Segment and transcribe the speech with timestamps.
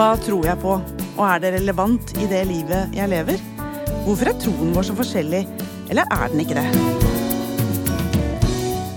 [0.00, 3.36] Hva tror jeg på, og er det relevant i det livet jeg lever?
[4.06, 5.40] Hvorfor er troen vår så forskjellig,
[5.92, 6.62] eller er den ikke det?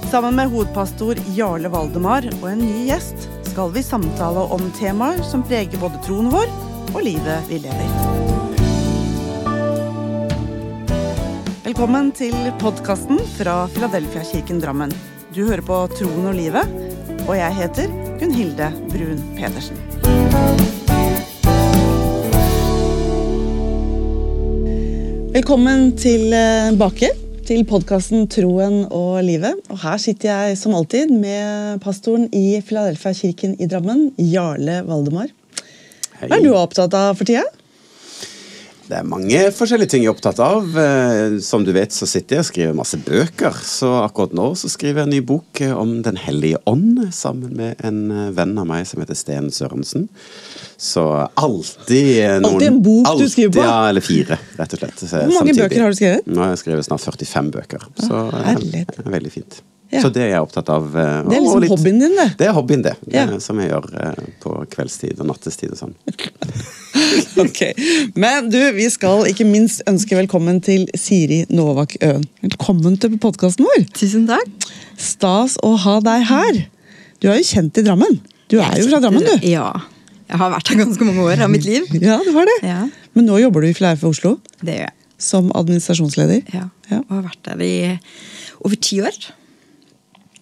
[0.08, 5.44] Sammen med hovedpastor Jarle Valdemar og en ny gjest skal vi samtale om temaer som
[5.44, 6.48] preger både troen vår
[6.94, 7.90] og livet vi lever.
[11.66, 14.96] Velkommen til podkasten fra Filadelfia-kirken Drammen.
[15.35, 16.80] Du hører på Troen og livet,
[17.26, 17.91] og jeg heter
[18.24, 19.84] Gunhilde Brun Pedersen.
[25.34, 27.08] Velkommen tilbake
[27.48, 29.58] til podkasten Troen og livet.
[29.74, 35.32] Og her sitter jeg som alltid med pastoren i Filadelfia-kirken i Drammen, Jarle Valdemar.
[36.20, 37.48] Hva er du opptatt av for tida?
[38.94, 40.68] Det er mange forskjellige ting jeg er opptatt av.
[40.78, 43.55] Eh, Som du vet, så sitter jeg og skriver masse bøker.
[43.66, 47.55] Så akkurat nå så skriver jeg en ny bok eh, om Den hellige ånd sammen
[47.58, 50.05] med en eh, venn av meg som heter Sten Sørensen.
[50.77, 53.66] Så alltid noen Alltid en bok du skriver på?
[53.66, 55.05] Ja, eller fire, rett og slett.
[55.10, 56.30] Hvor mange bøker har du skrevet?
[56.30, 57.90] Nå har jeg skrevet snart 45 bøker.
[57.98, 59.63] Så det er veldig fint.
[59.94, 60.02] Ja.
[60.02, 60.88] Så det er jeg opptatt av.
[60.98, 62.27] eh, Det er liksom litt- hobbyen din, det.
[62.40, 62.96] Det er hobbyen, det.
[63.05, 63.40] det Ja.
[63.40, 65.94] Som jeg gjør eh, på kveldstid og nattestid og sånn.
[67.38, 67.59] Ok,
[68.16, 72.24] Men du, vi skal ikke minst ønske velkommen til Siri Novak Øen.
[72.46, 73.85] Velkommen til podkasten vår.
[73.97, 74.68] Tusen takk.
[75.02, 76.59] Stas å ha deg her.
[77.22, 78.19] Du er jo kjent i Drammen.
[78.52, 79.47] Du er jo fra Drammen, du.
[79.50, 79.72] Ja.
[80.30, 81.85] Jeg har vært her ganske mange år av mitt liv.
[82.02, 82.57] Ja, du har det.
[82.66, 82.81] Ja,
[83.13, 84.94] Men nå jobber du i Fleife Oslo det gjør jeg.
[85.22, 86.44] som administrasjonsleder.
[86.53, 86.68] Ja.
[86.91, 87.02] Ja.
[87.07, 87.74] Og har vært der i
[88.63, 89.18] over ti år.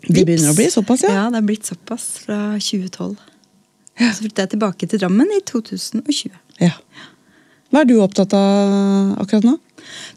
[0.08, 1.14] Det begynner å bli såpass, ja.
[1.14, 3.16] Ja, det er blitt såpass fra 2012.
[4.02, 6.32] Så flyttet jeg tilbake til Drammen i 2020.
[6.64, 6.76] ja.
[7.72, 9.54] Hva er du opptatt av akkurat nå?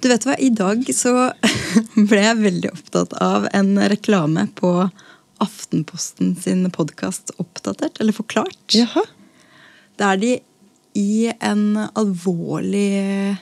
[0.03, 1.13] Du vet hva, I dag så
[2.11, 4.73] ble jeg veldig opptatt av en reklame på
[5.45, 8.59] Aftenposten sin podkast Oppdatert, eller Forklart.
[8.75, 9.05] Jaha.
[10.03, 10.33] Der de
[10.99, 13.37] i en alvorlig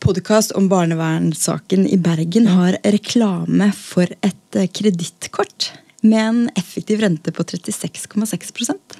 [0.00, 7.32] podkast om barnevernssaken i Bergen har reklame for et eh, kredittkort med en effektiv rente
[7.32, 8.96] på 36,6%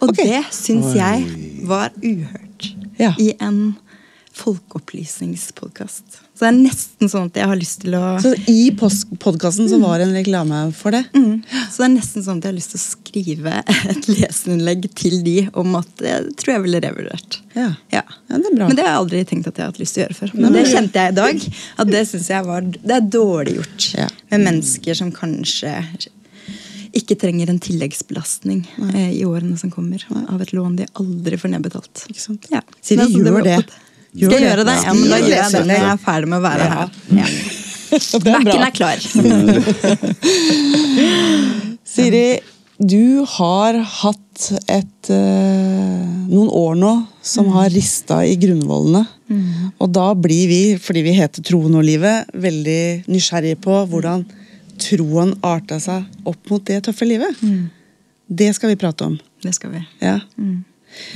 [0.00, 0.24] Og okay.
[0.24, 1.26] det syns jeg
[1.68, 2.48] var uhørt
[2.98, 3.14] Ja.
[3.18, 3.74] i en
[4.32, 6.04] folkeopplysningspodkast.
[6.34, 9.78] Så det er nesten sånn at jeg har lyst til å Så i podkasten så
[9.82, 11.02] var det en reklame for det?
[11.14, 11.42] Mm.
[11.70, 13.58] Så det er nesten sånn at jeg har lyst til å skrive
[13.92, 17.38] et leserinnlegg til de om at jeg tror jeg ville revurdert.
[17.56, 17.68] Ja.
[17.92, 18.02] Ja.
[18.30, 18.70] Ja, det er bra.
[18.70, 20.34] Men det har jeg aldri tenkt at jeg har hatt lyst til å gjøre før.
[20.40, 21.46] Men det kjente jeg i dag.
[21.84, 24.08] At det syns jeg var Det er dårlig gjort Ja.
[24.32, 25.76] med mennesker som kanskje
[26.92, 31.54] ikke trenger en tilleggsbelastning eh, i årene som kommer av et lån de aldri får
[31.54, 32.04] nedbetalt.
[32.12, 32.48] Ikke sant?
[32.52, 32.60] Ja.
[32.80, 33.56] Så de altså, gjør var det.
[34.12, 34.76] Gjør Skal jeg gjøre det?
[34.84, 36.88] Ja, men da gjør jeg det når jeg er ferdig med å være her.
[37.18, 37.26] Ja.
[37.92, 38.96] Det er Backen er klar.
[41.92, 42.40] Siri,
[42.80, 46.00] du har hatt et, eh,
[46.32, 49.04] noen år nå som har rista i grunnvollene.
[49.76, 54.24] Og da blir vi, fordi vi heter Troen og livet, veldig nysgjerrige på hvordan
[54.82, 57.38] troen arta seg opp mot det tøffe livet.
[58.28, 59.18] Det skal vi prate om.
[59.44, 59.82] Det skal vi.
[60.00, 60.18] Ja.
[60.36, 60.60] Blir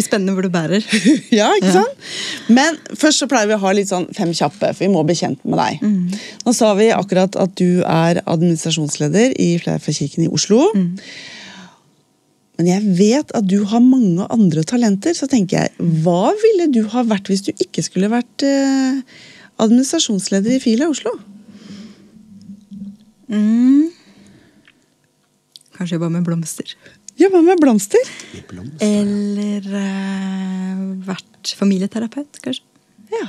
[0.03, 0.83] spennende hvor du bærer.
[1.39, 1.75] ja, ikke Ja.
[1.81, 2.11] sant?
[2.53, 5.17] Men først så pleier vi å ha litt sånn fem kjappe, for vi må bli
[5.19, 5.87] kjent med deg.
[6.47, 10.71] Nå sa vi akkurat at du er administrasjonsleder i Fleirfjellkirken i Oslo.
[12.57, 16.87] Men jeg vet at du har mange andre talenter, så tenker jeg, hva ville du
[16.95, 19.03] ha vært hvis du ikke skulle vært eh,
[19.61, 21.13] administrasjonsleder i Fila Oslo?
[23.29, 23.91] Mm.
[25.77, 26.73] Kanskje jobba med blomster.
[27.17, 28.09] Jobba med blomster.
[28.49, 28.87] blomster?
[28.87, 32.65] Eller uh, vært familieterapeut, kanskje.
[33.07, 33.23] Ja.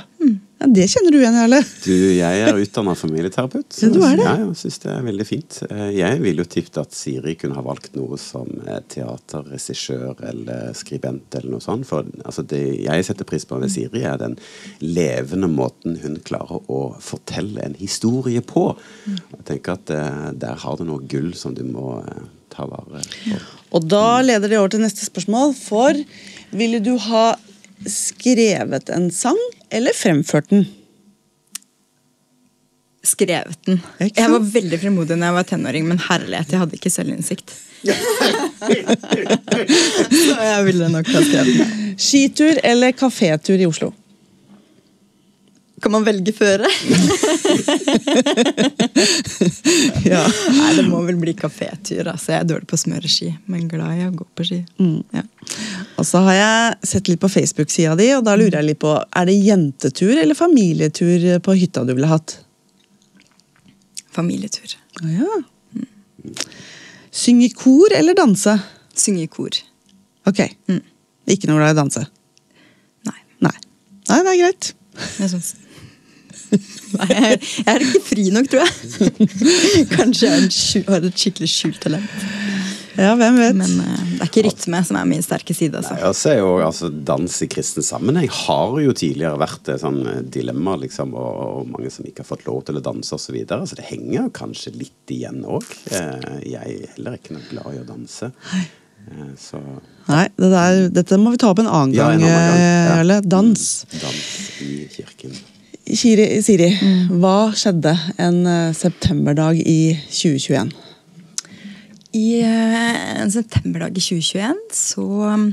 [0.58, 1.60] ja Det kjenner du igjen, Jarle.
[1.84, 3.76] Du, jeg er utdanna familieterapeut.
[3.80, 4.24] Ja, du er det.
[4.26, 5.58] Ja, jeg synes det er veldig fint.
[5.70, 10.74] Eh, Jeg ville jo tippet at Siri kunne ha valgt noe som eh, teaterregissør eller
[10.76, 11.86] skribent eller noe sånt.
[11.88, 14.34] For altså, det jeg setter pris på ved Siri, er den
[14.84, 18.72] levende måten hun klarer å fortelle en historie på.
[19.06, 19.94] Jeg tenker at
[20.42, 22.02] der har du noe gull som du må
[22.58, 23.38] ta vare på.
[23.76, 25.54] Og da leder det over til neste spørsmål.
[25.58, 25.94] For
[26.56, 27.36] ville du ha
[27.86, 29.38] skrevet en sang
[29.70, 30.66] eller fremført den?
[33.06, 33.78] Skrevet den.
[34.02, 37.54] Jeg var veldig fremodig da jeg var tenåring, men herlighet, jeg hadde ikke selvinnsikt.
[40.18, 41.94] Så jeg ville nok ha skrevet den.
[41.98, 43.92] Skitur eller kafétur i Oslo?
[45.82, 46.68] Kan man velge føre?
[50.08, 50.22] Ja.
[50.54, 52.06] Nei, det må vel bli kafétur.
[52.10, 52.32] Altså.
[52.32, 54.58] Jeg er dårlig på å smøre ski, men glad i å gå på ski.
[55.14, 55.22] Ja.
[56.00, 58.94] Og så har jeg sett litt på Facebook-sida di, og da lurer jeg litt på
[58.96, 62.38] Er det jentetur eller familietur på hytta du ville hatt?
[64.14, 64.74] Familietur.
[65.02, 66.32] Ah, ja.
[67.14, 68.56] Synge i kor eller danse?
[68.98, 69.54] Synge i kor.
[70.28, 70.42] Ok.
[71.28, 72.04] Ikke noe glad i danse?
[73.08, 73.20] Nei.
[73.44, 73.56] Nei.
[74.10, 74.74] Nei, det er greit.
[75.18, 75.54] Jeg syns
[76.98, 79.28] Nei, jeg, jeg er ikke fri nok, tror jeg.
[79.96, 82.12] Kanskje jeg har et skikkelig skjult talent.
[82.98, 83.54] Ja, hvem vet.
[83.54, 85.78] Men uh, det er ikke rytme som er min sterke side.
[85.78, 85.94] Altså.
[85.94, 90.00] Nei, også er jo altså, Dans i kristen sammenheng har jo tidligere vært et sånn
[90.02, 93.28] eh, dilemma, liksom, og, og mange som ikke har fått lov til å danse osv.
[93.28, 93.68] Så, videre.
[93.68, 95.66] så det henger kanskje litt igjen òg.
[95.92, 98.32] Eh, jeg er heller ikke noe glad i å danse.
[98.56, 99.60] Eh, så
[100.08, 102.96] Nei, det der, dette må vi ta opp en annen Ja, gang, gang, eh, ja.
[102.96, 103.20] Jarle.
[103.28, 103.68] Dans.
[104.00, 104.26] Dans
[104.64, 105.36] i kirken.
[105.96, 107.20] Siri, mm.
[107.22, 110.72] hva skjedde en eh, septemberdag i 2021?
[112.18, 115.48] I eh, en septemberdag i 2021 så um,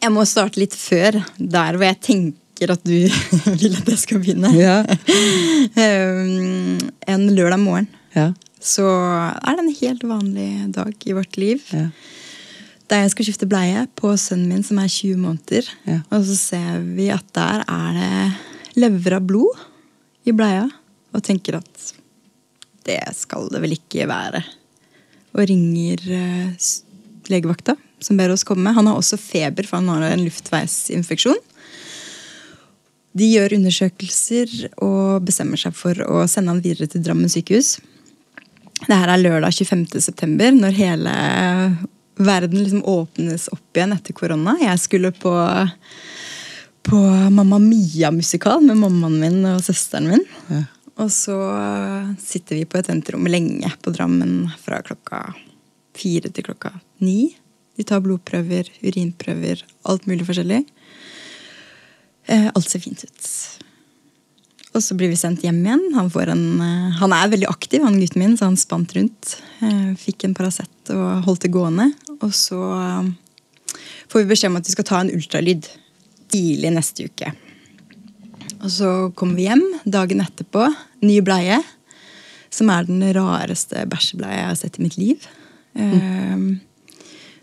[0.00, 2.94] Jeg må starte litt før, der hvor jeg tenker at du
[3.60, 4.50] vil at jeg skal begynne.
[4.56, 4.80] Ja.
[5.76, 6.78] Um,
[7.12, 8.32] en lørdag morgen Ja.
[8.58, 11.62] så er det en helt vanlig dag i vårt liv.
[11.70, 11.88] Ja.
[12.90, 15.70] Der jeg skal skifte bleie på sønnen min som er 20 måneder.
[15.86, 16.00] Ja.
[16.10, 19.64] Og så ser vi at der er det lever av blod
[20.26, 20.66] i bleia.
[21.16, 21.90] Og tenker at
[22.86, 24.42] det skal det vel ikke være.
[25.36, 26.68] Og ringer eh,
[27.32, 28.74] legevakta, som ber oss komme.
[28.76, 31.40] Han har også feber, for han har en luftveisinfeksjon.
[33.16, 34.52] De gjør undersøkelser
[34.84, 37.78] og bestemmer seg for å sende han videre til Drammen sykehus.
[38.84, 39.86] Det her er lørdag 25.
[40.04, 41.12] september, når hele
[42.16, 44.56] verden liksom åpnes opp igjen etter korona.
[44.60, 45.32] Jeg skulle på,
[46.86, 46.98] på
[47.30, 50.22] Mamma Mia-musikal med mammaen min og søsteren min.
[50.52, 50.62] Ja.
[51.02, 51.34] Og så
[52.22, 55.26] sitter vi på et venterom lenge på Drammen fra klokka
[55.96, 56.72] fire til klokka
[57.04, 57.34] ni.
[57.76, 60.62] De tar blodprøver, urinprøver, alt mulig forskjellig.
[62.32, 63.30] Eh, alt ser fint ut.
[64.76, 65.84] Og så blir vi sendt hjem igjen.
[65.96, 69.36] Han, får en, eh, han er veldig aktiv, han gutten min, så han spant rundt.
[69.64, 71.90] Eh, fikk en Paracet og holdt det gående.
[72.20, 73.74] Og så eh,
[74.08, 75.68] får vi beskjed om at vi skal ta en ultralyd
[76.32, 77.32] tidlig neste uke.
[78.62, 80.68] Og så kommer vi hjem dagen etterpå.
[81.04, 81.60] Ny bleie.
[82.52, 85.26] Som er den rareste bæsjebleia jeg har sett i mitt liv.
[85.76, 86.46] Eh,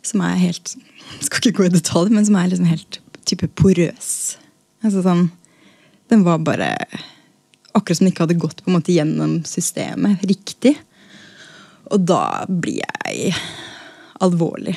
[0.04, 0.76] som er helt
[1.22, 3.00] Skal ikke gå i detalj, men som er liksom helt
[3.30, 4.38] type porøs.
[4.84, 5.28] Altså sånn
[6.12, 6.74] Den var bare
[7.74, 10.76] akkurat som den ikke hadde gått på en måte gjennom systemet riktig.
[11.94, 13.34] Og da blir jeg
[14.24, 14.76] alvorlig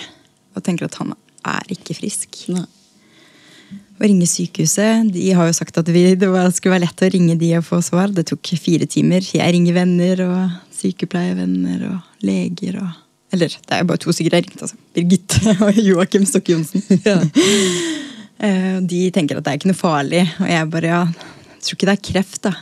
[0.57, 1.13] og tenker at han
[1.47, 2.39] er ikke frisk.
[2.55, 2.65] Nei.
[3.97, 5.09] Å ringe sykehuset.
[5.15, 7.65] De har jo sagt at vi, det var, skulle være lett å ringe de og
[7.65, 8.11] få svar.
[8.13, 9.25] Det tok fire timer.
[9.25, 13.03] Jeg ringer venner og sykepleiervenner og leger og
[13.35, 14.77] Eller det er jo bare to stykker jeg har ringt, altså.
[14.95, 16.85] Birgitte og Joakim Stokke Johnsen.
[17.09, 17.17] Ja.
[18.37, 21.01] Eh, De tenker at det er ikke noe farlig, og jeg bare ja,
[21.57, 22.53] jeg tror ikke det er kreft, da.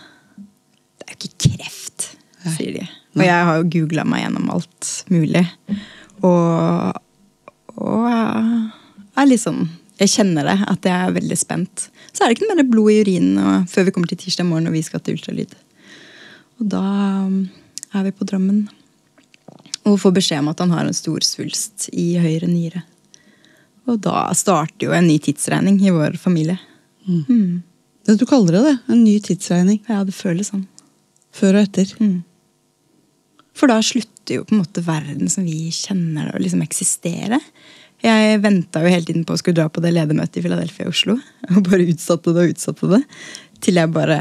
[1.03, 2.07] Det er jo ikke kreft,
[2.55, 2.85] sier de.
[3.19, 5.43] Og jeg har jo googla meg gjennom alt mulig.
[6.25, 7.01] Og,
[7.75, 9.67] og er litt sånn
[10.01, 11.89] Jeg kjenner det, at jeg er veldig spent.
[12.11, 14.49] Så er det ikke noe mer blod i urinen og, før vi kommer til tirsdag
[14.49, 15.55] morgen og vi skal til ultralyd.
[16.59, 16.83] Og da
[17.27, 17.45] um,
[17.95, 18.65] er vi på Drammen
[19.85, 22.83] og får beskjed om at han har en stor svulst i høyre nyre.
[23.91, 26.57] Og da starter jo en ny tidsregning i vår familie.
[28.05, 28.77] Det Du kaller det det.
[28.95, 29.83] En ny tidsregning.
[29.89, 30.65] Ja, det føles sånn.
[31.35, 31.93] Før og etter.
[33.55, 37.41] For da slutter jo på en måte verden som vi kjenner det, å liksom eksistere.
[38.05, 40.93] Jeg venta jo hele tiden på å skulle dra på det ledermøtet i Philadelphia i
[40.93, 41.17] Oslo.
[41.55, 43.01] Og bare utsatte det og utsatte det.
[43.65, 44.19] Til jeg bare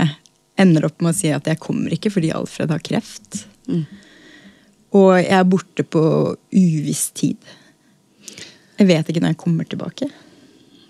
[0.60, 3.44] ender opp med å si at jeg kommer ikke fordi Alfred har kreft.
[4.94, 6.04] Og jeg er borte på
[6.54, 7.52] uviss tid.
[8.80, 10.10] Jeg vet ikke når jeg kommer tilbake.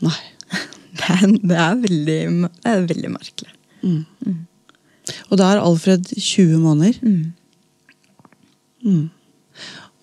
[0.05, 0.19] Nei.
[0.93, 2.17] Det er, det er, veldig,
[2.61, 3.49] det er veldig merkelig.
[5.31, 6.99] Og da er Alfred 20 måneder.
[7.01, 7.31] Mm.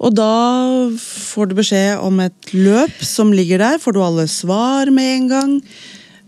[0.01, 0.33] Og da
[0.97, 3.81] får du beskjed om et løp som ligger der.
[3.83, 5.57] Får du alle svar med en gang?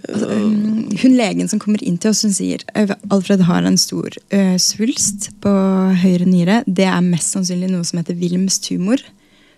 [0.03, 5.31] Hun legen som kommer inn til oss, hun sier Alfred har en stor ø, svulst
[5.41, 5.53] på
[6.03, 6.59] høyre nyre.
[6.67, 9.01] Det er mest sannsynlig noe som heter Wilms tumor.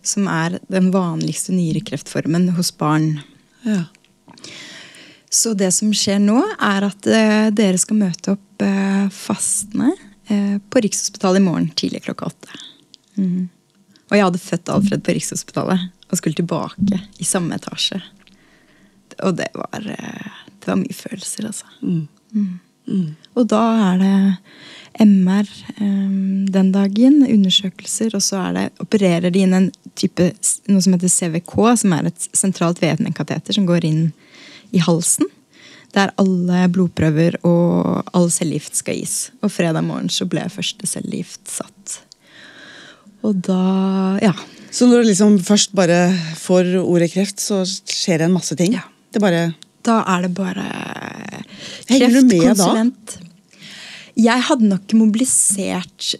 [0.04, 3.22] Som er den vanligste nyrekreftformen hos barn.
[3.64, 3.86] Ja.
[5.32, 9.94] Så det som skjer nå, er at eh, dere skal møte opp eh, fastene
[10.24, 12.60] på Rikshospitalet i morgen tidlig klokka åtte.
[13.20, 13.48] Mhm.
[14.14, 17.98] Og jeg hadde født Alfred på Rikshospitalet og skulle tilbake i samme etasje.
[19.26, 20.28] Og det var, eh,
[20.60, 21.66] det var mye følelser, altså.
[21.82, 22.60] Mhm.
[23.34, 25.48] Og da er det MR
[25.80, 30.30] um, den dagen, undersøkelser, og så er det, opererer de inn en type,
[30.68, 34.12] noe som heter CVK, som er et sentralt vednekateter som går inn
[34.70, 35.26] i halsen.
[35.96, 39.32] Der alle blodprøver og all cellegift skal gis.
[39.42, 42.04] Og fredag morgen så ble første cellegift satt.
[43.24, 44.34] Og da Ja.
[44.74, 48.74] Så når du liksom først bare får ordet kreft, så skjer det en masse ting?
[48.74, 48.82] ja.
[49.12, 49.54] Det bare
[49.84, 50.64] Da er det bare
[51.86, 53.18] kreftkonsulent.
[54.16, 56.14] Jeg hadde nok mobilisert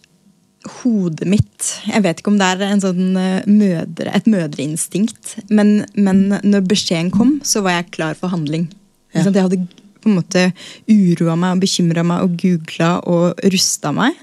[0.80, 1.70] hodet mitt.
[1.86, 5.34] Jeg vet ikke om det er en sånn eh, mødre, et mødreinstinkt.
[5.50, 8.70] Men, men når beskjeden kom, så var jeg klar for handling.
[9.14, 9.26] Ja.
[9.26, 9.60] Jeg hadde
[10.04, 10.46] på en måte
[10.88, 14.16] uroa meg og bekymra meg og googla og rusta meg.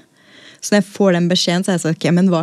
[0.62, 2.42] Så når jeg får den beskjeden, så er jeg sånn, ok, men hva,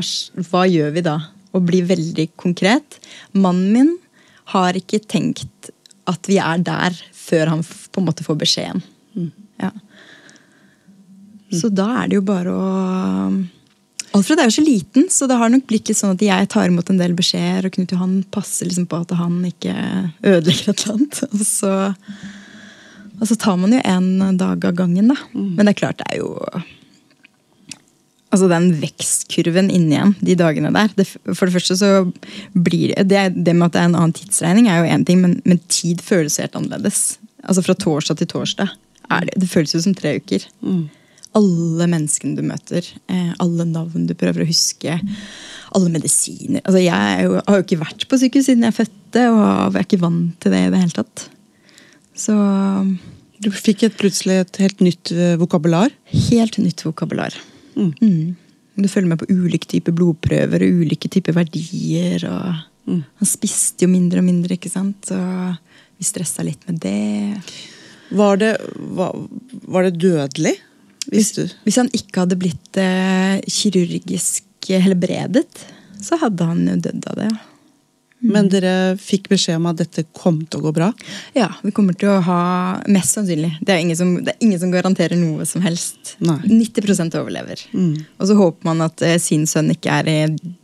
[0.52, 1.18] hva gjør vi da?
[1.56, 3.00] Og blir veldig konkret.
[3.32, 3.94] Mannen min
[4.54, 5.72] har ikke tenkt
[6.10, 8.84] at vi er der før han på en måte får beskjeden.
[9.62, 9.72] Ja.
[11.54, 12.68] Så da er det jo bare å
[14.18, 16.66] Alfred er jo så liten, så det har nok blitt litt sånn at jeg tar
[16.66, 19.76] imot en del beskjeder, og Knut Johan passer liksom på at han ikke
[20.26, 21.20] ødelegger et eller annet.
[21.30, 21.74] Og så,
[23.20, 25.20] og så tar man jo en dag av gangen, da.
[25.36, 26.32] Men det er klart, det er jo
[28.30, 30.92] Altså den vekstkurven inni igjen de dagene der.
[30.94, 31.90] Det, for det første så
[32.54, 35.40] blir det, det med at det er en annen tidsregning, er jo én ting, men,
[35.50, 37.18] men tid føles helt annerledes.
[37.42, 38.78] Altså fra torsdag til torsdag.
[39.10, 40.46] Det, det føles jo som tre uker.
[41.38, 45.00] Alle menneskene du møter, eh, alle navn du prøver å huske,
[45.74, 46.62] alle medisiner.
[46.64, 49.44] Altså jeg jo, har jo ikke vært på sykehus siden jeg fødte, og
[49.74, 51.30] jeg er ikke vant til det i det hele tatt.
[52.18, 52.36] Så
[53.40, 55.94] Du fikk et, plutselig et helt nytt eh, vokabular.
[56.30, 57.34] helt nytt vokabular.
[57.76, 58.36] Mm.
[58.80, 62.24] Du følger med på ulike typer blodprøver og ulike typer verdier.
[62.30, 65.12] og Han spiste jo mindre og mindre, ikke sant?
[65.12, 65.58] Og
[66.00, 67.42] vi stressa litt med det.
[68.16, 68.54] Var det,
[68.98, 69.18] var,
[69.70, 70.56] var det dødelig?
[71.10, 75.48] Hvis du Hvis han ikke hadde blitt eh, kirurgisk helbredet,
[76.02, 77.30] så hadde han jo dødd av det.
[77.34, 77.49] ja.
[78.20, 80.90] Men dere fikk beskjed om at dette kom til å gå bra?
[81.38, 82.42] Ja, vi kommer til å ha
[82.92, 83.54] Mest sannsynlig.
[83.64, 86.16] Det er ingen som, det er ingen som garanterer noe som helst.
[86.20, 86.40] Nei.
[86.50, 87.64] 90 overlever.
[88.20, 90.20] Og så håper man at eh, sin sønn ikke er i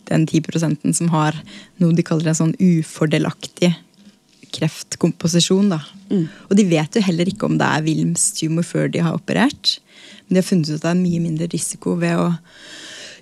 [0.10, 1.38] den 10% som har
[1.82, 3.72] noe de kaller en sånn ufordelaktig
[4.56, 5.72] kreftkomposisjon.
[5.74, 5.82] da.
[6.50, 9.78] Og de vet jo heller ikke om det er Wilms tumor før de har operert.
[10.26, 12.34] Men de har funnet ut at det er mye mindre risiko ved å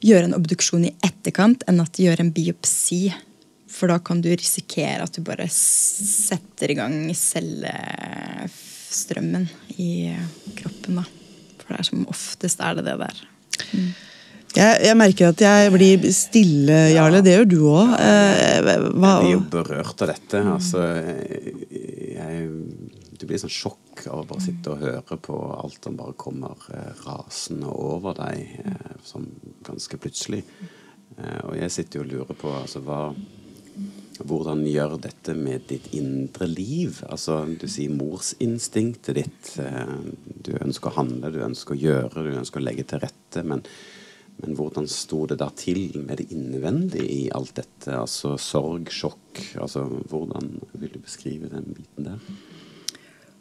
[0.03, 3.05] gjøre en obduksjon i etterkant enn at de gjør en biopsi.
[3.73, 9.47] For da kan du risikere at du bare setter i gang cellestrømmen
[9.81, 10.13] i
[10.59, 10.95] kroppen.
[11.01, 11.05] da.
[11.63, 13.17] For det er som oftest er det det der.
[14.53, 17.23] Jeg, jeg merker at jeg blir stille, Jarle.
[17.25, 17.87] Det gjør du òg.
[17.97, 18.13] Ja,
[18.59, 20.37] Jeg blir jo berørt av dette.
[20.53, 20.79] Altså,
[22.13, 22.33] jeg,
[23.17, 26.55] du blir sånn sjokk av å bare sitte og høre på alt som bare kommer
[26.75, 28.37] eh, rasende over deg
[29.07, 29.27] sånn
[29.65, 30.43] ganske plutselig.
[31.17, 32.99] Eh, og jeg sitter jo og lurer på altså, hva,
[34.27, 37.01] hvordan gjør dette med ditt indre liv?
[37.09, 39.51] Altså, du sier morsinstinktet ditt.
[39.63, 39.97] Eh,
[40.45, 43.43] du ønsker å handle, du ønsker å gjøre, du ønsker å legge til rette.
[43.43, 43.65] men
[44.41, 47.93] men hvordan sto det da til med det innvendige i alt dette?
[47.93, 52.19] Altså sorg, sjokk altså Hvordan vil du beskrive den biten der?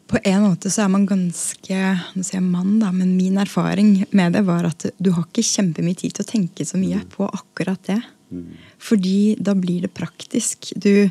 [0.07, 1.77] På en måte så er man ganske
[2.13, 5.45] Nå sier jeg mann, da, men min erfaring med det var at du har ikke
[5.47, 8.01] kjempemye tid til å tenke så mye på akkurat det.
[8.81, 10.71] Fordi da blir det praktisk.
[10.75, 11.09] Du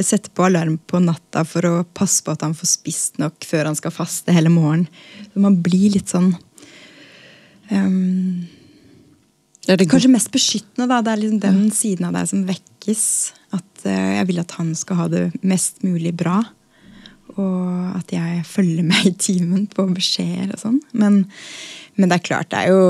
[0.00, 3.70] setter på alarm på natta for å passe på at han får spist nok før
[3.70, 4.88] han skal faste hele morgenen.
[5.34, 6.32] Man blir litt sånn
[7.70, 8.46] um,
[9.68, 10.88] Er det Kanskje mest beskyttende.
[10.90, 13.06] da, Det er liksom den siden av deg som vekkes.
[13.56, 16.40] At eh, jeg vil at han skal ha det mest mulig bra.
[17.36, 20.80] Og at jeg følger med i timen på beskjeder og sånn.
[20.94, 21.24] Men,
[21.98, 22.86] men det er klart, det er jo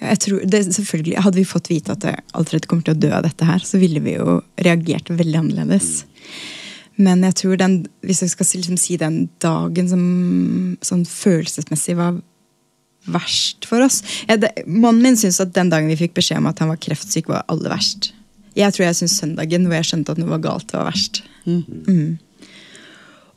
[0.00, 3.26] jeg tror, det, selvfølgelig, Hadde vi fått vite at Alfred kommer til å dø av
[3.26, 6.06] dette, her, så ville vi jo reagert veldig annerledes.
[7.00, 10.04] Men jeg tror den, hvis jeg skal liksom si den dagen som
[10.84, 12.18] sånn følelsesmessig var
[13.08, 16.50] verst for oss jeg, det, Mannen min syntes at den dagen vi fikk beskjed om
[16.50, 18.10] at han var kreftsyk, var aller verst.
[18.58, 21.22] Jeg tror jeg syntes søndagen hvor jeg skjønte at noe var galt, var verst.
[21.48, 22.18] Mm.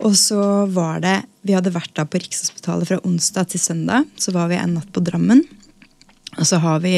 [0.04, 4.08] Og så var det Vi hadde vært da på Rikshospitalet fra onsdag til søndag.
[4.20, 5.44] Så var vi en natt på Drammen.
[6.38, 6.98] Og så har vi,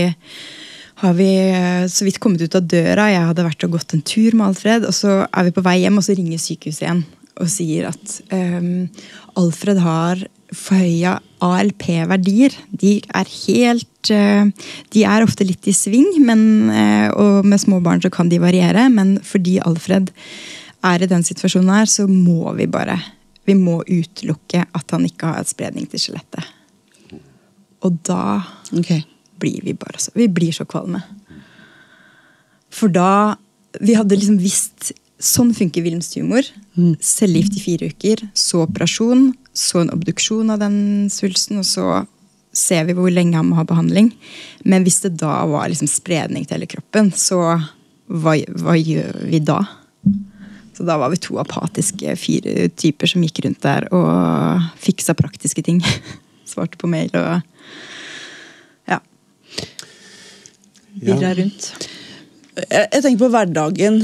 [1.04, 3.10] har vi eh, så vidt kommet ut av døra.
[3.12, 4.88] Jeg hadde vært og gått en tur med Alfred.
[4.88, 7.06] Og så er vi på vei hjem, og så ringer sykehuset igjen
[7.42, 8.86] og sier at um,
[9.40, 10.22] Alfred har
[10.56, 12.54] forhøya ALP-verdier.
[12.72, 14.52] De er helt eh,
[14.94, 18.40] De er ofte litt i sving, men, eh, og med små barn så kan de
[18.42, 18.88] variere.
[18.94, 20.14] Men fordi Alfred
[20.86, 23.00] er i den situasjonen her, så må vi bare
[23.46, 26.48] Vi må utelukke at han ikke har et spredning til skjelettet.
[27.86, 28.42] Og da
[28.74, 29.04] Ok.
[29.42, 31.04] Blir vi bare så Vi blir så kvalme.
[32.74, 33.36] For da
[33.82, 36.44] Vi hadde liksom visst Sånn funker Wilms tumor.
[37.00, 42.02] Cellegift i fire uker, så operasjon, så en obduksjon av den svulsten, og så
[42.56, 44.12] ser vi hvor lenge han må ha behandling.
[44.68, 47.40] Men hvis det da var liksom spredning til hele kroppen, så
[48.12, 49.62] hva, hva gjør vi da?
[50.76, 55.64] Så da var vi to apatiske fire typer som gikk rundt der og fiksa praktiske
[55.64, 55.80] ting.
[56.50, 57.40] Svarte på mail og.
[61.02, 61.34] Virra Ja.
[61.42, 61.72] rundt.
[62.56, 63.98] Jeg, jeg tenker på hverdagen.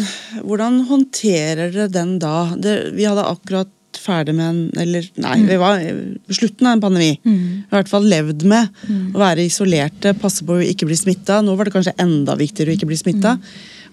[0.44, 2.50] Hvordan håndterer dere den da?
[2.60, 3.70] Det, vi hadde akkurat
[4.02, 5.80] ferdig med en Eller nei, vi var
[6.28, 7.12] på slutten av en pandemi.
[7.28, 8.68] I hvert fall levd med
[9.14, 11.42] å være isolerte, passe på å ikke bli smitta.
[11.44, 13.38] Nå var det kanskje enda viktigere å ikke bli smitta.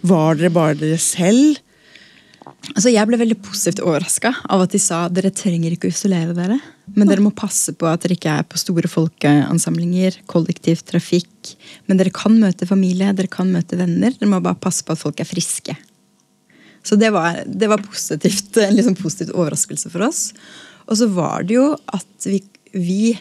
[0.07, 1.59] Var dere bare dere selv?
[2.75, 6.37] Altså, jeg ble veldig positivt overraska av at de sa dere trenger ikke å isolere
[6.37, 6.59] dere.
[6.95, 11.55] Men dere må passe på at dere ikke er på store folkeansamlinger, kollektiv trafikk.
[11.89, 14.15] Men dere kan møte familie, dere kan møte venner.
[14.15, 15.77] Dere må bare passe på at folk er friske.
[16.87, 20.29] Så det var, det var positivt, en liksom positiv overraskelse for oss.
[20.89, 22.41] Og så var det jo at vi,
[22.73, 23.13] vi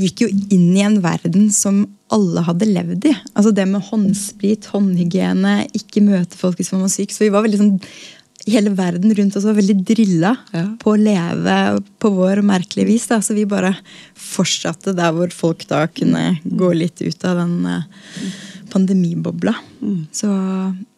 [0.00, 3.14] gikk jo inn i en verden som alle hadde levd i.
[3.34, 7.14] Altså det med håndsprit, håndhygiene, ikke møte folk hvis man var syk.
[7.14, 7.74] Så vi var veldig sånn
[8.46, 10.64] Hele verden rundt oss var veldig drilla Ja.
[10.80, 11.54] på å leve
[12.02, 13.06] på vår merkelige vis.
[13.08, 13.20] Da.
[13.24, 13.70] Så vi bare
[14.14, 17.86] fortsatte der hvor folk da kunne gå litt ut av den eh,
[18.70, 19.54] pandemibobla.
[20.12, 20.28] Så,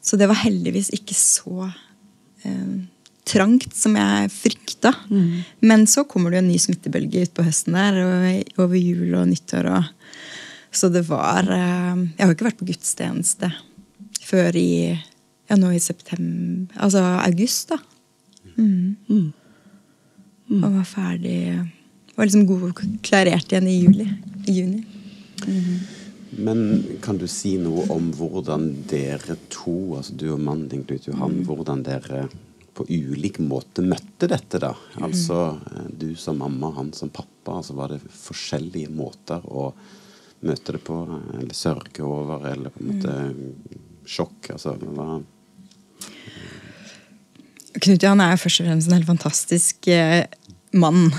[0.02, 1.68] så det var heldigvis ikke så
[2.42, 2.76] eh,
[3.26, 4.92] trangt som jeg frykta.
[5.60, 9.28] Men så kommer det jo en ny smittebølge utpå høsten der, og over jul og
[9.30, 9.70] nyttår.
[9.70, 9.92] Og,
[10.76, 13.52] så det var eh, Jeg har jo ikke vært på gudstjeneste
[14.26, 14.70] før i
[15.46, 17.78] ja, nå i september Altså august, da.
[18.56, 19.32] Mm.
[20.56, 21.40] Og var ferdig
[22.16, 24.06] Var liksom god klarert igjen i juli.
[24.48, 24.84] I juni.
[26.36, 26.60] Men
[27.04, 31.42] kan du si noe om hvordan dere to, altså du og mannen din Knut Johan,
[31.44, 32.26] hvordan dere
[32.76, 34.74] på ulik måte møtte dette, da?
[35.00, 37.58] Altså eh, du som mamma, han som pappa.
[37.58, 39.70] altså Var det forskjellige måter å
[40.44, 40.98] møte det på,
[41.38, 43.14] eller sørge over, eller på en måte
[44.04, 44.52] sjokk?
[44.56, 45.16] Altså hva
[47.76, 50.24] Knut Johan er først og fremst en helt fantastisk eh,
[50.76, 51.10] mann.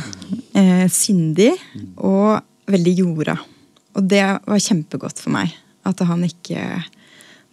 [0.57, 1.51] Eh, sindig
[1.95, 2.39] og
[2.71, 3.37] veldig jorda.
[3.97, 5.53] Og det var kjempegodt for meg.
[5.87, 6.63] At han ikke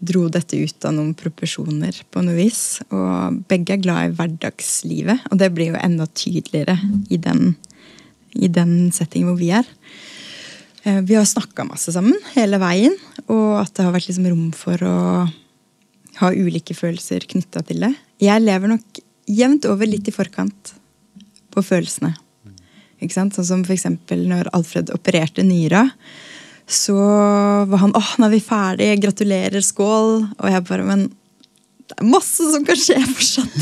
[0.04, 2.80] dro dette ut av noen proporsjoner på noe vis.
[2.90, 6.76] Og begge er glad i hverdagslivet, og det blir jo enda tydeligere
[7.12, 7.54] i den,
[8.34, 9.68] i den settingen hvor vi er.
[10.84, 12.96] Eh, Vi har snakka masse sammen hele veien,
[13.28, 14.98] og at det har vært liksom rom for å
[16.20, 17.94] ha ulike følelser knytta til det.
[18.22, 19.00] Jeg lever nok
[19.30, 20.74] jevnt over litt i forkant
[21.54, 22.14] på følelsene.
[23.02, 23.36] Ikke sant?
[23.36, 25.88] Sånn som eksempel når Alfred opererte nyra.
[26.66, 29.02] Så var han 'Åh, nå er vi ferdig.
[29.02, 29.60] Gratulerer.
[29.60, 31.12] Skål.' Og jeg bare 'Men
[31.84, 33.60] det er masse som kan skje fortsatt'.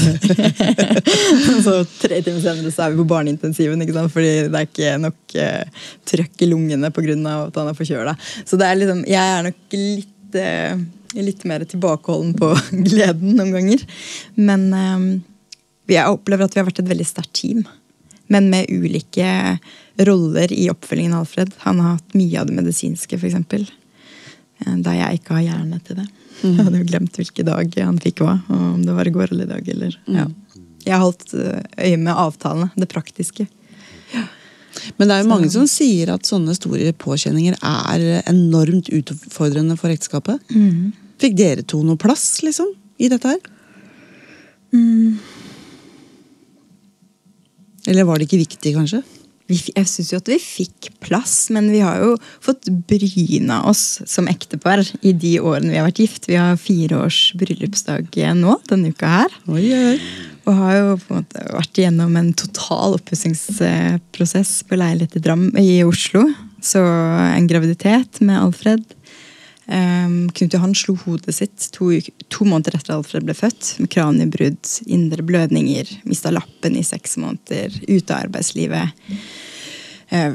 [1.67, 4.13] så tre timer senere så er vi på barneintensiven, ikke sant?
[4.15, 5.65] fordi det er ikke nok eh,
[6.07, 7.17] trøkk i lungene pga.
[7.49, 8.15] at han er forkjøla.
[8.47, 10.77] Så det er liksom, jeg er nok litt, eh,
[11.15, 12.53] litt mer tilbakeholden på
[12.89, 13.85] gleden noen ganger.
[14.39, 15.07] Men eh,
[15.93, 17.63] jeg opplever at vi har vært et veldig sterkt team.
[18.33, 19.59] Men med ulike
[20.01, 21.53] roller i oppfølgingen av Alfred.
[21.67, 23.73] Han har hatt mye av det medisinske, f.eks.
[24.87, 26.07] Da jeg ikke har hjerne til det.
[26.43, 28.37] Jeg hadde jo glemt hvilken dag han fikk hva.
[28.49, 29.69] Og om det var i går eller i dag.
[29.75, 30.29] Eller, ja.
[30.83, 32.71] Jeg har holdt eh, øye med avtalene.
[32.79, 33.47] Det praktiske.
[34.97, 39.93] Men det er jo mange som sier at sånne store påkjenninger er enormt utfordrende for
[39.93, 40.41] ekteskapet.
[41.23, 43.41] Fikk dere to noe plass, liksom, i dette her?
[47.87, 49.03] Eller var det ikke viktig, kanskje?
[49.53, 54.29] Jeg syns jo at vi fikk plass, men vi har jo fått bryna oss som
[54.31, 56.29] ektepar i de årene vi har vært gift.
[56.31, 59.35] Vi har fire års bryllupsdag nå denne uka her.
[59.53, 59.99] Oi, oi.
[60.47, 65.45] Og har jo på en måte vært igjennom en total oppussingsprosess på leilighet i, Dram
[65.61, 66.25] i Oslo.
[66.63, 68.87] Så en graviditet med Alfred.
[69.67, 71.93] Um, Knut Johan slo hodet sitt to,
[72.33, 73.77] to måneder etter Alfred ble født.
[73.83, 79.13] Med kraniebrudd, indre blødninger, mista lappen i seks måneder, ute av arbeidslivet.
[80.13, 80.35] Uh,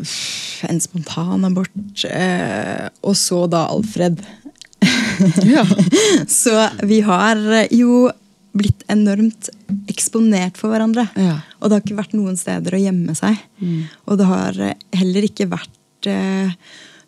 [0.67, 2.05] en spontanabort.
[2.07, 4.23] Uh, og så da Alfred.
[5.49, 5.63] Ja.
[6.29, 6.53] Så
[6.85, 8.07] vi har eh, jo
[8.57, 9.49] blitt enormt
[9.89, 11.07] eksponert for hverandre.
[11.17, 11.39] Ja.
[11.59, 13.39] Og det har ikke vært noen steder å gjemme seg.
[14.05, 16.53] Og det har eh, heller ikke vært eh,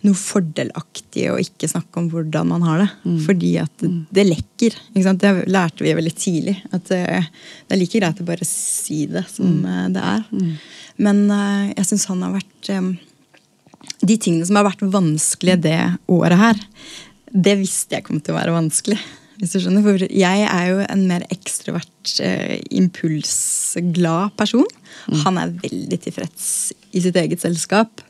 [0.05, 2.87] noe fordelaktig å ikke snakke om hvordan man har det.
[3.25, 4.77] Fordi at det, det lekker.
[4.93, 5.23] Ikke sant?
[5.23, 6.55] Det lærte vi veldig tidlig.
[6.71, 7.01] At det,
[7.67, 9.93] det er like greit å bare si det som mm.
[9.95, 10.25] det er.
[11.03, 12.89] Men uh, jeg syns han har vært um,
[14.03, 15.79] De tingene som har vært vanskelige det
[16.11, 16.65] året her,
[17.29, 18.97] det visste jeg kom til å være vanskelig.
[19.39, 24.67] Hvis du skjønner, For jeg er jo en mer ekstrovert, eh, impulsglad person.
[25.23, 28.03] Han er veldig tilfreds i sitt eget selskap.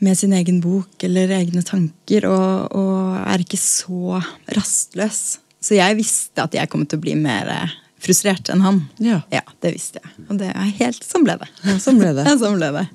[0.00, 2.26] Med sin egen bok eller egne tanker.
[2.30, 4.20] Og, og er ikke så
[4.56, 8.78] rastløs Så jeg visste at jeg kom til å bli mer eh, frustrert enn han.
[9.04, 9.20] Ja.
[9.32, 10.14] ja det visste jeg.
[10.28, 11.50] Og det er helt sånn ble det.
[11.66, 12.24] Ja, sånn ble det.
[12.30, 12.86] Ja, sånn ble det.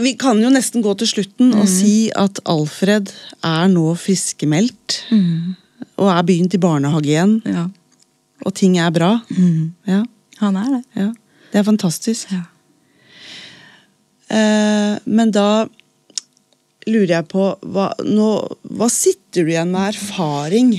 [0.00, 3.12] Vi kan jo nesten gå til slutten og si at Alfred
[3.44, 5.02] er nå friskmeldt.
[6.00, 7.34] Og er begynt i barnehage igjen.
[7.44, 7.66] Ja.
[8.46, 9.18] Og ting er bra.
[9.86, 10.00] Ja,
[10.40, 10.82] Han er det.
[10.96, 11.10] ja.
[11.52, 12.30] Det er fantastisk.
[12.32, 12.46] Ja.
[14.32, 15.66] Eh, men da
[16.88, 18.28] lurer jeg på hva, nå,
[18.74, 20.72] hva sitter du igjen med erfaring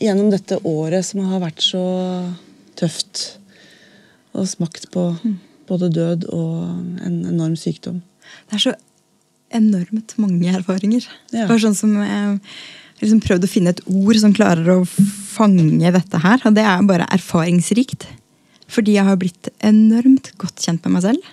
[0.00, 1.84] gjennom dette året som har vært så
[2.80, 3.36] tøft?
[4.30, 5.08] Og smakt på
[5.70, 7.98] både død og en enorm sykdom.
[8.46, 8.74] Det er så
[9.54, 11.06] enormt mange erfaringer.
[11.34, 11.48] Ja.
[11.48, 15.90] Bare sånn som Jeg har liksom prøvd å finne et ord som klarer å fange
[15.94, 16.42] dette her.
[16.44, 18.06] Og det er bare erfaringsrikt.
[18.70, 21.30] Fordi jeg har blitt enormt godt kjent med meg selv.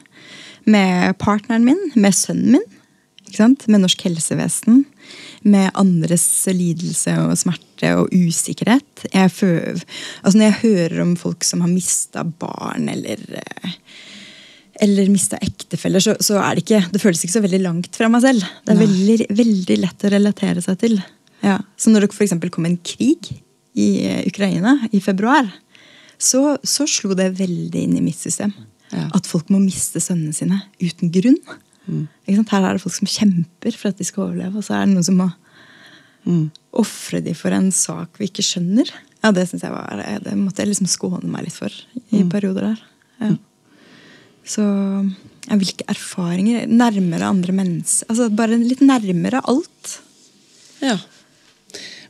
[0.67, 4.83] Med partneren min, med sønnen min, med norsk helsevesen.
[5.47, 9.07] Med andres lidelse og smerte og usikkerhet.
[9.13, 9.81] Jeg føl,
[10.23, 13.75] altså når jeg hører om folk som har mista barn eller eh,
[14.81, 18.09] eller mista ektefeller, så, så er det ikke Det føles ikke så veldig langt fra
[18.13, 18.45] meg selv.
[18.65, 20.99] Det er veldig, veldig lett å relatere seg til.
[21.41, 21.57] Ja.
[21.77, 22.35] Så når det f.eks.
[22.53, 23.31] kom en krig
[23.77, 25.49] i eh, Ukraina i februar,
[26.17, 28.53] så, så slo det veldig inn i mitt system.
[28.91, 29.07] Ja.
[29.17, 31.39] At folk må miste sønnene sine uten grunn.
[31.87, 32.51] Sant?
[32.51, 34.95] Her er det folk som kjemper for at de skal overleve, og så er det
[34.95, 35.29] noen som må
[36.77, 38.89] ofre de for en sak vi ikke skjønner.
[39.23, 41.73] Ja, Det synes jeg var, det måtte jeg liksom skåne meg litt for
[42.13, 42.81] i perioder der.
[43.23, 43.33] Ja.
[44.47, 46.67] Så ja, hvilke erfaringer?
[46.67, 48.07] Nærmere andre mennesker.
[48.11, 49.97] Altså Bare litt nærmere alt.
[50.83, 50.97] Ja.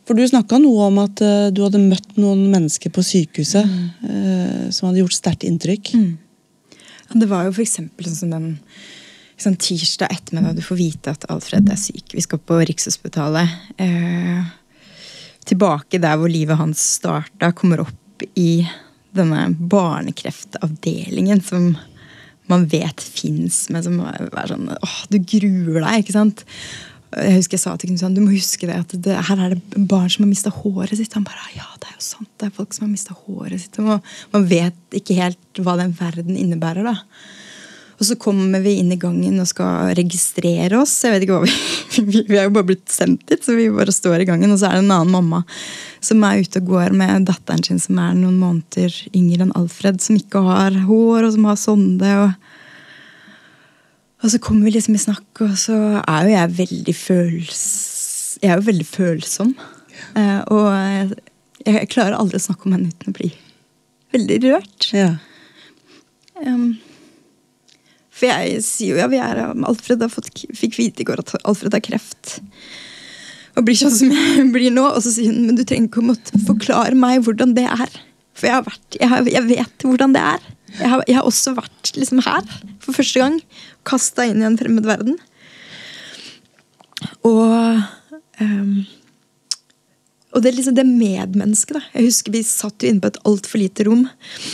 [0.08, 3.66] For du snakka noe om at uh, du hadde møtt noen mennesker på sykehuset
[4.08, 5.92] eh, som hadde gjort sterkt inntrykk.
[7.08, 8.48] Ja, det var jo eksempel sånn den
[9.38, 12.16] sånn tirsdag ettermiddag du får vite at Alfred er syk.
[12.16, 13.52] Vi skal på Rikshospitalet.
[13.78, 14.48] Eh,
[15.48, 18.66] tilbake der hvor livet hans starta, kommer opp i
[19.16, 21.76] denne barnekreftavdelingen som
[22.48, 26.46] man vet fins, men som er sånn åh, Du gruer deg, ikke sant?
[27.18, 29.88] Jeg husker jeg sa til Knut du må huske det, at det, her er det
[29.90, 31.16] barn som har mista håret sitt.
[31.18, 32.30] Han bare ja, det er jo sant.
[32.38, 33.80] Det er folk som har mista håret sitt.
[33.82, 33.98] Og
[34.36, 36.88] man vet ikke helt hva den verden innebærer.
[36.88, 36.96] da.
[37.98, 40.94] Og så kommer vi inn i gangen og skal registrere oss.
[41.02, 41.48] Jeg vet ikke hva
[42.12, 44.54] vi, vi er jo bare blitt sendt dit, så vi bare står i gangen.
[44.54, 45.42] Og så er det en annen mamma
[46.04, 49.98] som er ute og går med datteren sin som er noen måneder yngre enn Alfred,
[50.04, 52.14] som ikke har hår, og som har sonde.
[52.28, 52.57] og
[54.24, 57.66] og så kommer vi liksom i snakk, og så er jo jeg veldig føls...
[58.42, 59.54] Jeg er jo veldig følsom.
[60.18, 61.10] Eh, og jeg,
[61.66, 63.32] jeg klarer aldri å snakke om henne uten å bli
[64.16, 64.90] veldig rørt.
[64.96, 65.16] Ja.
[66.42, 66.78] Um,
[68.14, 71.36] for jeg sier jo ja, vi er Alfred har fått, fikk vite i går at
[71.44, 72.38] Alfred har kreft.
[73.58, 74.86] Og blir sånn som jeg blir nå.
[74.90, 77.98] Og så sier hun men du trenger ikke å måtte forklare meg hvordan det er.
[78.38, 80.50] For jeg har vært, jeg, har, jeg vet hvordan det er.
[80.78, 82.46] Jeg har, jeg har også vært liksom her
[82.84, 83.40] for første gang.
[83.88, 85.18] Kasta inn i en fremmed verden.
[87.28, 87.82] Og
[88.42, 88.86] um,
[90.36, 91.80] og det liksom det medmennesket.
[91.80, 91.84] da.
[91.96, 94.04] Jeg husker Vi satt jo inne på et altfor lite rom.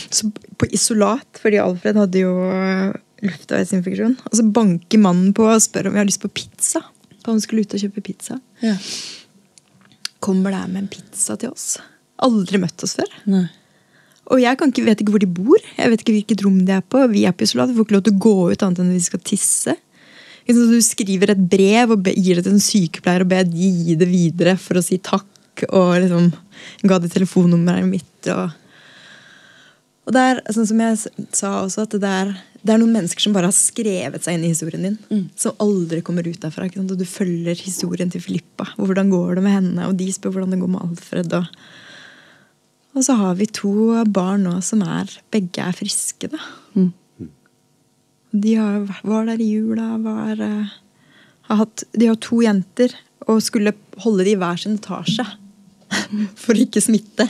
[0.08, 2.94] Så på isolat, fordi Alfred hadde jo øh,
[3.26, 4.14] luftveisinfeksjon.
[4.30, 6.80] Og så banker mannen på og spør om vi har lyst på pizza.
[7.20, 8.38] For han skulle ut og kjøpe pizza.
[8.64, 8.78] Ja.
[10.24, 11.74] Kommer der med en pizza til oss.
[12.24, 13.12] Aldri møtt oss før.
[13.28, 13.44] Nei.
[14.32, 15.64] Og jeg kan ikke, vet ikke hvor de bor.
[15.76, 17.02] Jeg vet ikke hvilket rom de er på.
[17.12, 19.02] Vi er på isolat, vi får ikke lov til å gå ut annet enn vi
[19.04, 19.76] skal tisse.
[20.44, 24.08] Du skriver et brev og gir det til en sykepleier og ber de gi det
[24.08, 25.28] videre for å si takk.
[25.70, 26.32] Og liksom
[26.88, 28.30] ga de telefonnummeret mitt.
[28.32, 28.56] Og,
[30.08, 30.98] og det er sånn som jeg
[31.36, 32.34] sa også, at det er,
[32.64, 34.98] det er noen mennesker som bare har skrevet seg inn i historien din.
[35.40, 36.68] Som aldri kommer ut derfra.
[36.68, 36.96] Ikke sant?
[36.96, 38.72] Og du følger historien til Filippa.
[38.80, 39.88] Hvordan går det med henne?
[39.88, 41.40] Og de spør hvordan det går med Alfred.
[41.40, 41.48] og
[42.94, 46.40] og så har vi to barn nå som er begge er friske, da.
[48.34, 50.74] De har, var der i jula, var eh,
[51.46, 52.94] har hatt, De har to jenter
[53.30, 55.24] og skulle holde de i hver sin etasje
[56.42, 57.28] for å ikke smitte.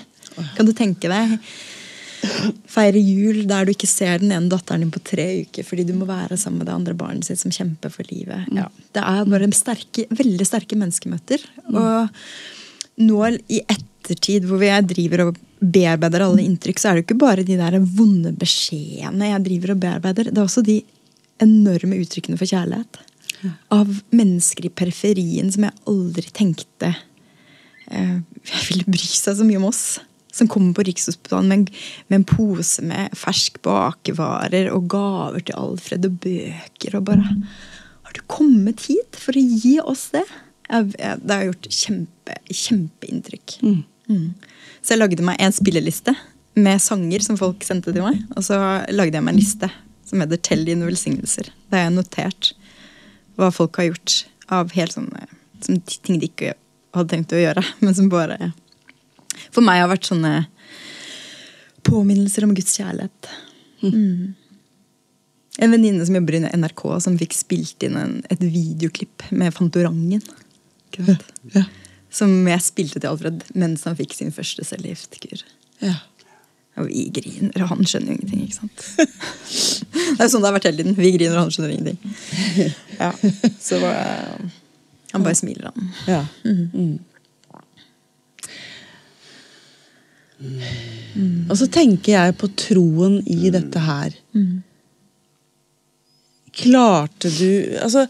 [0.57, 1.37] Kan du tenke deg?
[2.71, 5.93] Feire jul der du ikke ser den ene datteren din på tre uker fordi du
[5.97, 8.49] må være sammen med det andre barnet sitt som kjemper for livet.
[8.57, 11.45] Ja, det er bare sterke, veldig sterke menneskemøter.
[11.75, 12.15] Og
[13.01, 17.23] nå i ettertid hvor jeg driver og bearbeider alle inntrykk, så er det jo ikke
[17.23, 20.31] bare de der vonde beskjedene jeg driver og bearbeider.
[20.31, 20.81] Det er også de
[21.43, 23.01] enorme uttrykkene for kjærlighet.
[23.75, 26.95] Av mennesker i periferien som jeg aldri tenkte
[27.91, 28.19] eh,
[28.71, 29.85] ville bry seg så mye om oss.
[30.35, 31.69] Som kommer på Rikshospitalet med,
[32.09, 36.97] med en pose med fersk bakevarer og gaver til Alfred og bøker.
[36.99, 37.37] Og bare
[38.05, 40.25] Har du kommet hit for å gi oss det?
[40.69, 43.57] Jeg, jeg, det har gjort kjempe, kjempeinntrykk.
[43.63, 44.21] Mm.
[44.81, 46.15] Så jeg lagde meg en spilleliste
[46.55, 48.21] med sanger som folk sendte til meg.
[48.37, 48.59] Og så
[48.95, 49.71] lagde jeg meg en liste
[50.05, 51.51] som heter 'Tell dine velsignelser'.
[51.71, 52.53] Der jeg har notert
[53.37, 55.27] hva folk har gjort av helt sånne
[55.65, 56.55] som ting de ikke
[56.95, 58.53] hadde tenkt å gjøre, men som bare
[59.51, 60.47] for meg har vært sånne
[61.85, 63.29] påminnelser om Guds kjærlighet.
[63.83, 64.35] Mm.
[65.63, 70.23] En venninne som jobber i NRK, som fikk spilt inn en, et videoklipp med Fantorangen.
[70.95, 71.31] Ikke sant?
[71.55, 71.67] Ja.
[72.15, 75.43] Som jeg spilte til Alfred mens han fikk sin første cellegiftkur.
[75.83, 75.97] Ja.
[76.79, 78.45] Og vi griner, og han skjønner jo ingenting.
[78.47, 78.85] ikke sant?
[80.17, 80.97] det er jo sånn det har vært hele tiden.
[80.99, 81.99] Vi griner, og han skjønner ingenting.
[82.99, 83.11] Ja,
[83.63, 84.47] Så eh,
[85.15, 85.93] han bare smiler, han.
[86.11, 86.23] Ja.
[86.45, 86.99] Mm.
[91.49, 94.17] Og så tenker jeg på troen i dette her.
[96.55, 98.07] Klarte du Altså,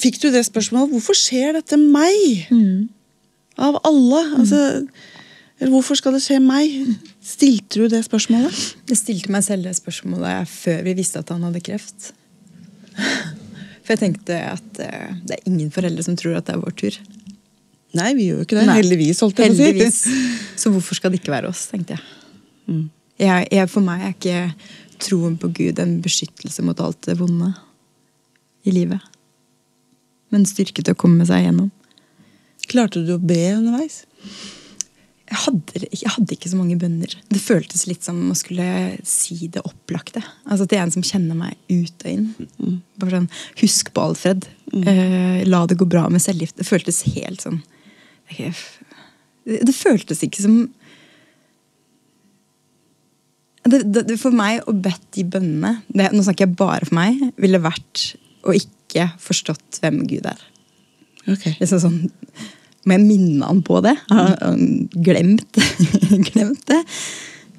[0.00, 0.92] fikk du det spørsmålet?
[0.94, 2.46] Hvorfor skjer dette meg?
[3.60, 4.22] Av alle?
[4.40, 4.60] Altså,
[5.62, 6.74] hvorfor skal det skje meg?
[7.24, 8.60] Stilte du det spørsmålet?
[8.90, 12.12] Jeg stilte meg selv det spørsmålet før vi visste at han hadde kreft.
[13.84, 16.76] For jeg tenkte at eh, det er ingen foreldre som tror at det er vår
[16.80, 16.98] tur.
[17.94, 18.66] Nei, vi gjør jo ikke det.
[18.66, 18.78] Nei.
[18.80, 20.14] Heldigvis, holdt jeg på å si.
[20.58, 22.86] Så hvorfor skal det ikke være oss, tenkte jeg.
[23.20, 24.38] jeg, jeg for meg er ikke
[25.04, 27.52] troen på Gud en beskyttelse mot alt det vonde
[28.64, 29.02] i livet.
[30.34, 31.70] Men styrke til å komme seg gjennom.
[32.70, 34.02] Klarte du å be underveis?
[35.24, 37.14] Jeg hadde, jeg hadde ikke så mange bønner.
[37.32, 38.66] Det føltes litt som å skulle
[39.08, 40.20] si det opplagte.
[40.44, 42.80] Altså Til en som kjenner meg ut og inn.
[43.00, 43.30] Bare sånn,
[43.62, 44.48] Husk på Alfred.
[44.74, 46.58] Eh, la det gå bra med cellegift.
[46.60, 47.62] Det føltes helt sånn
[49.44, 50.54] det, det føltes ikke som
[53.64, 57.20] det, For meg å bedt de bønnene det, Nå snakker jeg bare for meg.
[57.40, 58.72] Ville vært å ikke
[59.22, 60.40] forstått hvem Gud er.
[61.24, 61.54] Okay.
[61.60, 61.98] Liksom sånn,
[62.84, 63.94] må jeg minne han på det?
[64.10, 65.60] Har han glemt,
[66.30, 66.80] glemt det?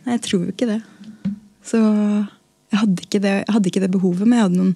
[0.05, 0.81] Nei, jeg tror jo ikke det.
[1.65, 4.75] Så jeg hadde ikke det, jeg hadde ikke det behovet, men jeg hadde noen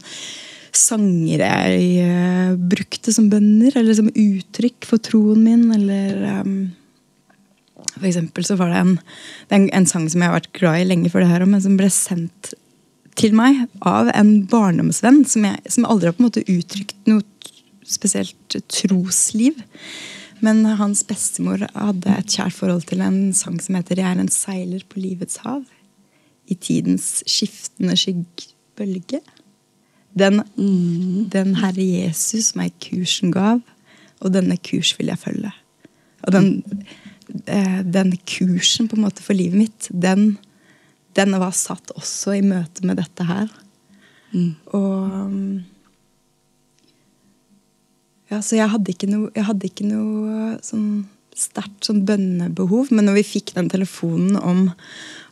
[0.76, 6.60] sanger jeg eh, brukte som bønner, eller som uttrykk for troen min, eller um,
[7.96, 8.96] For eksempel så var det en,
[9.50, 11.64] det en, en sang som jeg har vært glad i lenge før det her, men
[11.64, 12.54] som ble sendt
[13.20, 17.26] til meg av en barndomsvenn som, jeg, som aldri har på en måte uttrykt noe
[17.90, 19.60] spesielt trosliv.
[20.46, 24.32] Men hans bestemor hadde et kjært forhold til en sang som heter 'Jeg er en
[24.32, 25.66] seiler på livets hav'.
[26.48, 29.22] I tidens skiftende skyggbølge.
[30.18, 30.42] Den,
[31.30, 33.62] den Herre Jesus meg kursen gav,
[34.20, 35.52] og denne kurs vil jeg følge.
[36.24, 36.64] Og den,
[37.46, 40.40] eh, den kursen på en måte for livet mitt, den,
[41.18, 43.50] den var satt også i møte med dette her.
[44.78, 45.62] Og um,
[48.30, 51.08] ja, så jeg hadde ikke noe, hadde ikke noe sånn
[51.40, 52.92] sterkt sånn bønnebehov.
[52.94, 54.68] Men når vi fikk den telefonen om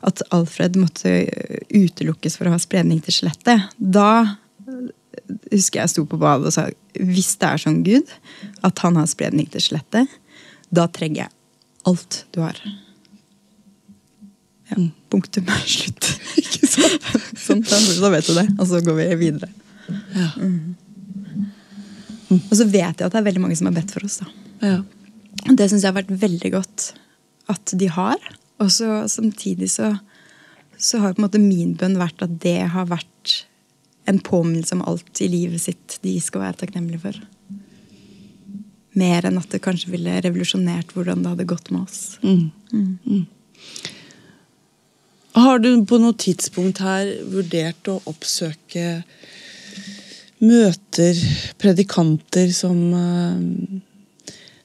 [0.07, 1.13] at Alfred måtte
[1.73, 4.37] utelukkes for å ha spredning til skjelettet, da
[5.51, 8.11] husker jeg sto på badet og sa hvis det er sånn Gud
[8.65, 10.09] at han har spredning til skjelettet,
[10.73, 11.33] da trenger jeg
[11.87, 12.59] alt du har.
[14.71, 16.09] Ja, punktum er slutt.
[16.41, 17.07] Ikke sant?
[17.39, 17.63] sånn,
[18.01, 18.47] da, vet du det.
[18.57, 19.49] Og så går vi videre.
[20.15, 20.29] Ja.
[22.35, 24.19] Og så vet jeg at det er veldig mange som har bedt for oss.
[24.23, 24.27] da.
[24.63, 24.77] Ja.
[25.47, 26.91] Det syns jeg har vært veldig godt
[27.51, 28.19] at de har.
[28.63, 29.93] Og så samtidig så,
[30.77, 33.43] så har på en måte min bønn vært at det har vært
[34.07, 37.19] en påminnelse om alt i livet sitt de skal være takknemlige for.
[38.97, 42.17] Mer enn at det kanskje ville revolusjonert hvordan det hadde gått med oss.
[45.37, 49.03] Har du på noe tidspunkt her vurdert å oppsøke
[50.41, 51.19] møter,
[51.61, 53.83] predikanter som eh,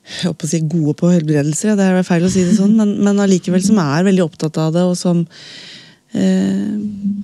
[0.03, 2.97] jeg håper å si gode på helbredelser, det er feil å si det sånn, men,
[3.05, 5.23] men allikevel som er veldig opptatt av det, og som
[6.17, 6.73] eh,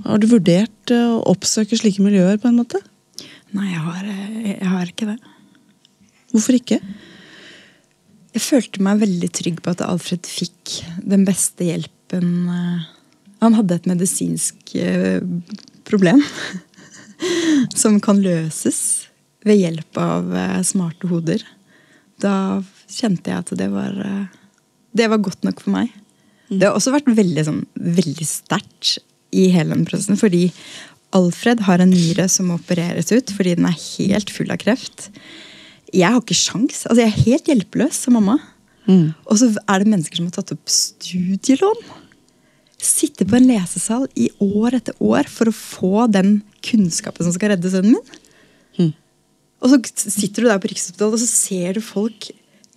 [0.06, 2.80] Har du vurdert eh, å oppsøke slike miljøer, på en måte?
[3.56, 4.12] Nei, jeg har,
[4.44, 5.18] jeg har ikke det.
[6.34, 6.78] Hvorfor ikke?
[8.36, 12.28] Jeg følte meg veldig trygg på at Alfred fikk den beste hjelpen.
[13.44, 15.20] Han hadde et medisinsk eh,
[15.88, 16.22] problem
[17.80, 18.80] som kan løses
[19.46, 21.44] ved hjelp av eh, smarte hoder.
[22.22, 24.26] Da kjente jeg at det var, eh,
[24.98, 25.94] det var godt nok for meg.
[26.48, 28.96] Det har også vært veldig, sånn, veldig sterkt
[29.36, 30.18] i hele den prosessen.
[30.18, 30.48] Fordi
[31.16, 35.10] Alfred har en nyre som må opereres ut fordi den er helt full av kreft.
[35.92, 36.82] Jeg har ikke sjans.
[36.88, 38.38] Altså, jeg er helt hjelpeløs som mamma.
[39.28, 41.82] Og så er det mennesker som har tatt opp studielån.
[42.78, 47.54] Sitte på en lesesal i år etter år for å få den kunnskapen som skal
[47.54, 48.24] redde sønnen min.
[49.58, 52.28] Og så sitter du der på Rikshospitalet og så ser du folk,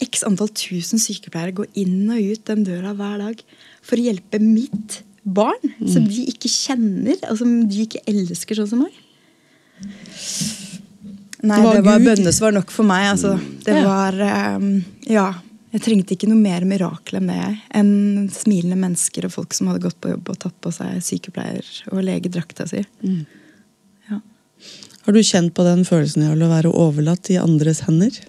[0.02, 3.44] x antall tusen sykepleiere, gå inn og ut den døra hver dag
[3.86, 8.72] for å hjelpe mitt barn, som de ikke kjenner, og som de ikke elsker sånn
[8.72, 8.96] som meg.
[11.42, 13.12] Nei, Det var var bønnesvar nok for meg.
[13.14, 13.36] Altså.
[13.66, 14.18] Det var
[14.58, 15.30] um, Ja.
[15.72, 17.44] Jeg trengte ikke noe mer mirakel enn det.
[17.80, 21.86] Enn smilende mennesker og folk som hadde gått på jobb og tatt på seg sykepleier-
[21.94, 22.84] og legedrakta si.
[24.10, 24.20] Ja.
[25.06, 28.20] Har du kjent på den følelsen av å være overlatt i andres hender?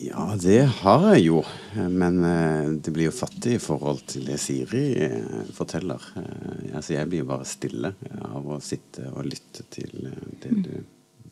[0.00, 1.44] Ja, det har jeg jo.
[1.76, 6.02] Men eh, det blir jo fattig i forhold til det Siri eh, forteller.
[6.20, 7.92] Eh, altså, jeg blir jo bare stille
[8.24, 10.08] av å sitte og lytte til
[10.40, 10.74] det, du,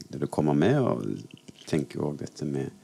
[0.09, 0.80] det du kommer med.
[0.80, 2.83] Og tenker jo òg dette med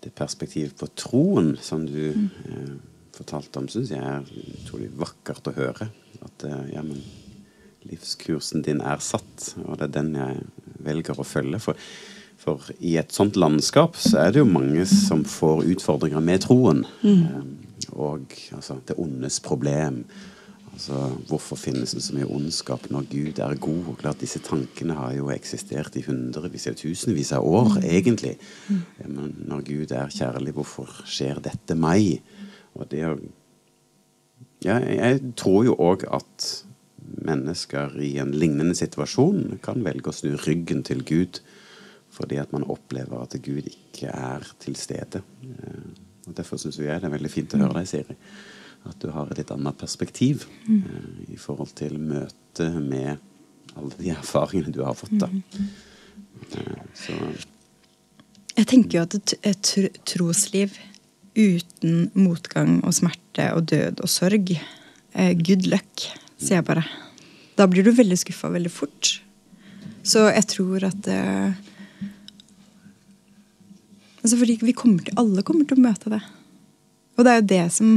[0.00, 2.70] det perspektivet på troen som du eh,
[3.16, 4.28] fortalte om, syns jeg er
[4.62, 5.90] utrolig vakkert å høre.
[6.24, 7.02] At eh, ja, men
[7.88, 10.40] livskursen din er satt, og det er den jeg
[10.84, 11.60] velger å følge.
[11.62, 11.78] For,
[12.40, 16.84] for i et sånt landskap så er det jo mange som får utfordringer med troen.
[17.04, 17.40] Eh,
[17.90, 20.04] og altså det ondes problem.
[20.80, 23.80] Altså, hvorfor finnes det så mye ondskap når Gud er god?
[23.90, 28.38] Og klart Disse tankene har jo eksistert i hundrevis av tusenvis av år, egentlig.
[28.96, 32.22] Ja, men når Gud er kjærlig, hvorfor skjer dette meg?
[32.72, 33.12] Og det å
[34.64, 36.48] ja, jeg tror jo òg at
[37.28, 41.42] mennesker i en lignende situasjon kan velge å snu ryggen til Gud
[42.12, 45.20] fordi at man opplever at Gud ikke er til stede.
[45.44, 48.16] Eh, Og Derfor syns jeg det er veldig fint å høre deg, Siri.
[48.88, 53.18] At du har et litt annet perspektiv eh, i forhold til møtet med
[53.76, 55.16] alle de erfaringene du har fått.
[55.20, 55.28] da.
[56.56, 57.12] Eh, Så
[58.56, 60.78] Jeg tenker jo at et, et tr- trosliv
[61.36, 66.08] uten motgang og smerte og død og sorg eh, Good luck,
[66.40, 66.82] sier jeg bare.
[67.56, 69.18] Da blir du veldig skuffa veldig fort.
[70.02, 71.52] Så jeg tror at eh,
[74.22, 76.20] altså fordi vi kommer til, Alle kommer til å møte det.
[77.20, 77.90] Og det er jo det som,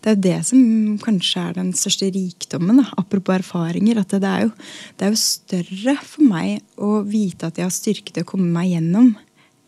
[0.00, 0.60] det er jo det som
[1.02, 3.98] kanskje er den største rikdommen, da, apropos erfaringer.
[3.98, 4.52] At det, det, er jo,
[4.96, 8.50] det er jo større for meg å vite at jeg har styrke til å komme
[8.54, 9.16] meg gjennom,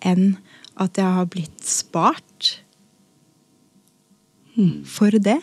[0.06, 0.36] enn
[0.80, 2.54] at jeg har blitt spart
[4.88, 5.40] for det.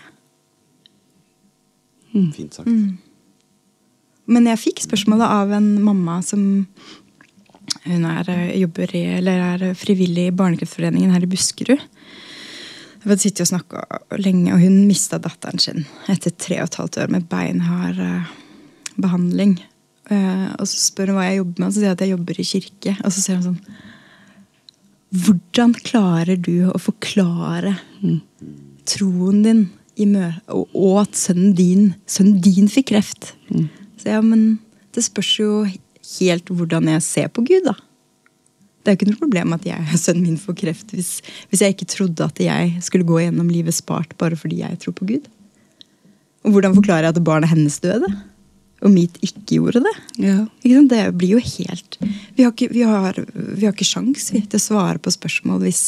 [2.34, 2.70] fint sagt.
[4.30, 6.42] Men jeg fikk spørsmålet av en mamma som
[7.86, 11.82] hun er, jobber i, eller er frivillig i Barnekreftforeningen her i Buskerud.
[13.00, 13.84] Vi hadde sittet og snakka
[14.20, 18.32] lenge, og hun mista datteren sin etter tre og et halvt år med beinhard eh,
[19.00, 19.56] behandling.
[20.12, 22.14] Eh, og så spør hun hva jeg jobber med, og så sier jeg at jeg
[22.16, 22.96] jobber i kirke.
[23.00, 23.86] Og så sier hun sånn
[25.10, 27.72] Hvordan klarer du å forklare
[28.86, 29.64] troen din
[30.54, 33.32] og, og at sønnen din, sønnen din fikk kreft?
[33.98, 34.60] Så ja, men
[34.94, 35.64] det spørs jo
[36.20, 37.74] helt hvordan jeg ser på Gud, da.
[38.80, 41.12] Det er jo ikke noe problem at jeg, og sønnen min får kreft hvis,
[41.52, 44.96] hvis jeg ikke trodde at jeg skulle gå gjennom livet spart bare fordi jeg tror
[44.96, 45.28] på Gud.
[46.48, 48.08] Og hvordan forklarer jeg at barnet hennes døde?
[48.80, 49.96] Og mitt ikke gjorde det?
[50.24, 50.38] Ja.
[50.64, 50.94] Ikke sant?
[50.94, 51.98] Det blir jo helt
[52.38, 55.66] Vi har ikke, vi har, vi har ikke sjans vi, til å svare på spørsmål
[55.66, 55.84] hvis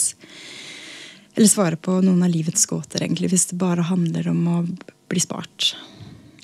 [1.38, 4.58] Eller svare på noen av livets gåter, egentlig, hvis det bare handler om å
[5.12, 5.70] bli spart.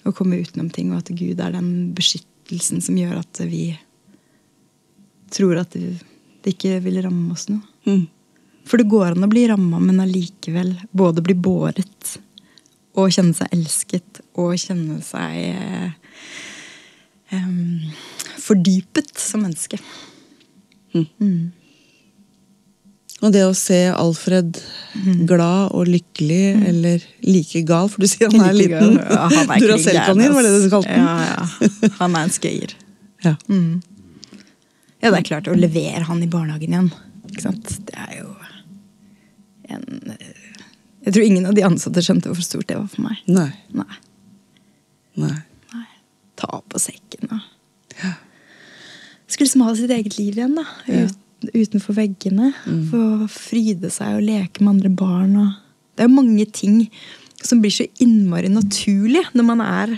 [0.08, 3.74] Å komme utenom ting, og at Gud er den beskyttelsen som gjør at vi
[5.36, 5.98] tror at det,
[6.48, 7.62] det ikke vil ramme oss noe.
[7.88, 8.06] Mm.
[8.68, 12.18] For det går an å bli ramma, men allikevel både bli båret
[12.98, 15.92] og kjenne seg elsket og kjenne seg eh,
[18.42, 19.80] fordypet som menneske.
[23.18, 24.60] Og det å se Alfred
[25.30, 28.98] glad og lykkelig, eller like gal, for du sier han er Like liten.
[29.02, 29.26] Ja,
[29.58, 31.06] Duracell-kanin, var det det du kalte den?
[31.06, 31.92] Ja, ja.
[32.02, 32.76] Han er en skøyer.
[33.26, 33.32] Ja.
[35.02, 36.90] Ja, det er klart, å levere han i barnehagen igjen.
[37.30, 37.74] Ikke sant?
[37.88, 38.32] Det er jo
[39.68, 40.56] en eh,
[41.06, 43.22] Jeg tror ingen av de ansatte skjønte hvor stort det var for meg.
[43.30, 43.52] Nei.
[43.76, 44.00] Nei.
[45.22, 45.38] Nei.
[45.74, 45.86] Nei.
[46.39, 47.45] Ta på sekken og
[49.28, 50.64] Skulle liksom ha sitt eget liv igjen, da.
[50.88, 51.06] Ja.
[51.08, 52.54] Ut, utenfor veggene.
[52.89, 55.34] Få fryde seg og leke med andre barn.
[55.41, 56.78] Og det er jo mange ting
[57.43, 59.98] som blir så innmari naturlig når man er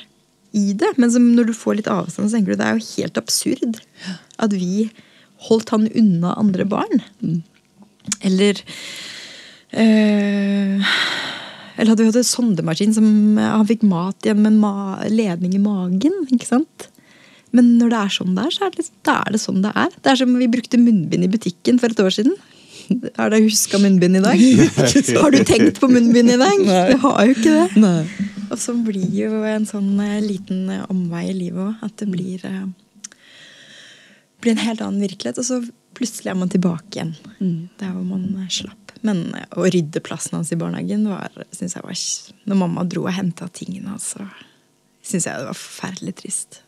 [0.56, 0.94] i det.
[0.98, 3.80] Men som når du får litt avstand, så tenker du det er jo helt absurd
[4.40, 4.90] at vi
[5.48, 7.04] holdt han unna andre barn.
[8.26, 8.60] Eller
[9.78, 10.92] øh,
[11.80, 14.74] Eller hadde vi hatt en sondemaskin som eh, han fikk mat igjen med en ma
[15.08, 16.16] ledning i magen.
[16.34, 16.90] ikke sant?
[17.56, 19.74] Men når det er sånn det er, så er det, liksom, er det sånn det
[19.74, 19.94] er.
[19.96, 22.36] Det er som vi brukte munnbind i butikken for et år siden.
[23.20, 24.44] Har dere huska munnbind i dag?
[25.22, 26.68] Har du tenkt på munnbind i dag?
[26.68, 27.82] Jeg har jo ikke det.
[27.82, 28.39] Nei.
[28.50, 31.86] Og så blir jo en sånn eh, liten eh, omvei i livet òg.
[31.86, 32.66] At det blir, eh,
[34.42, 35.42] blir en helt annen virkelighet.
[35.42, 35.62] Og så
[35.98, 37.16] plutselig er man tilbake igjen
[37.80, 38.94] der hvor man slapp.
[39.06, 42.00] Men å rydde plassen hans i barnehagen var, synes jeg var
[42.52, 44.26] Når mamma dro og henta tingene hans, så
[45.06, 46.62] syns jeg det var forferdelig trist.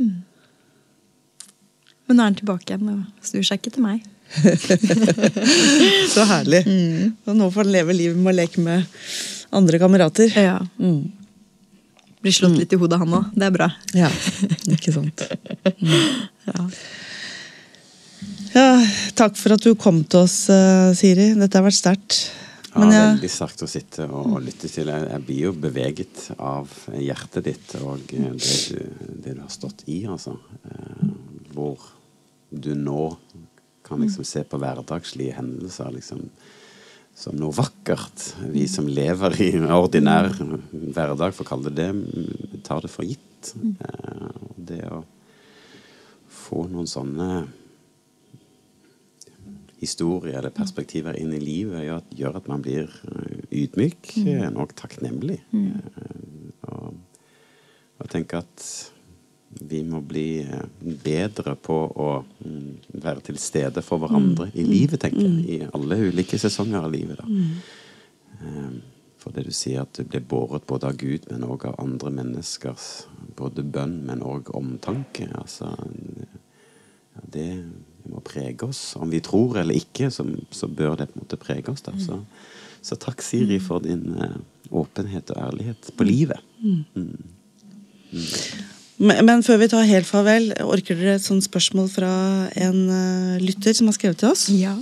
[0.00, 0.22] Mm.
[2.06, 4.06] Men nå er han tilbake igjen og snur seg ikke til meg.
[6.14, 6.62] Så herlig.
[7.26, 8.84] Og nå får han leve livet med å leke med
[9.56, 10.32] andre kamerater.
[10.36, 10.58] Ja.
[10.78, 11.12] Mm.
[12.24, 13.32] Blir slått litt i hodet, han òg.
[13.36, 13.70] Det er bra.
[13.96, 14.12] Ja,
[14.76, 15.26] ikke sant.
[16.46, 16.62] Ja.
[18.54, 18.68] Ja,
[19.18, 21.32] takk for at du kom til oss, eh, Siri.
[21.36, 22.18] Dette har vært sterkt.
[22.70, 24.88] Ja, Men jeg, Veldig sterkt å sitte og, og lytte til.
[24.92, 29.52] Jeg, jeg blir jo beveget av hjertet ditt og eh, det du, det du har
[29.52, 30.36] stått i, altså.
[30.70, 31.10] Eh,
[31.52, 31.82] hvor
[32.50, 33.10] du nå
[33.86, 36.26] kan liksom se på hverdagslige hendelser liksom
[37.16, 38.26] som noe vakkert.
[38.52, 43.06] Vi som lever i en ordinær hverdag, for å kalle det det, tar det for
[43.08, 43.54] gitt.
[43.56, 44.98] Eh, og det å
[46.28, 47.46] få noen sånne
[49.80, 54.48] historier eller perspektiver inn i livet gjør, at- gjør at man blir eh, ydmyk eh,
[54.56, 55.40] og takknemlig.
[55.54, 56.12] Eh,
[56.66, 56.94] Og,
[58.02, 58.62] og tenker at
[59.60, 60.66] vi må bli eh,
[61.04, 65.44] bedre på å mm, være til stede for hverandre i livet, tenker jeg.
[65.46, 67.22] I alle ulike sesonger av livet.
[67.22, 67.26] da.
[68.40, 68.76] Eh,
[69.22, 72.12] For det du sier, at du blir båret både av Gud, men òg av andre
[72.14, 75.26] menneskers både bønn, men òg omtanke.
[75.34, 75.72] Altså,
[77.16, 77.50] ja, det
[78.06, 78.94] må prege oss.
[78.96, 81.82] Om vi tror eller ikke, så, så bør det på en måte prege oss.
[81.82, 81.96] Da.
[81.98, 82.20] Så,
[82.86, 84.38] så takk, Siri, for din uh,
[84.70, 86.38] åpenhet og ærlighet på livet.
[86.94, 87.16] men,
[88.98, 92.12] men før vi tar helt farvel, orker dere et sånt spørsmål fra
[92.56, 94.46] en eh, lytter som har skrevet til oss?
[94.56, 94.72] Ja.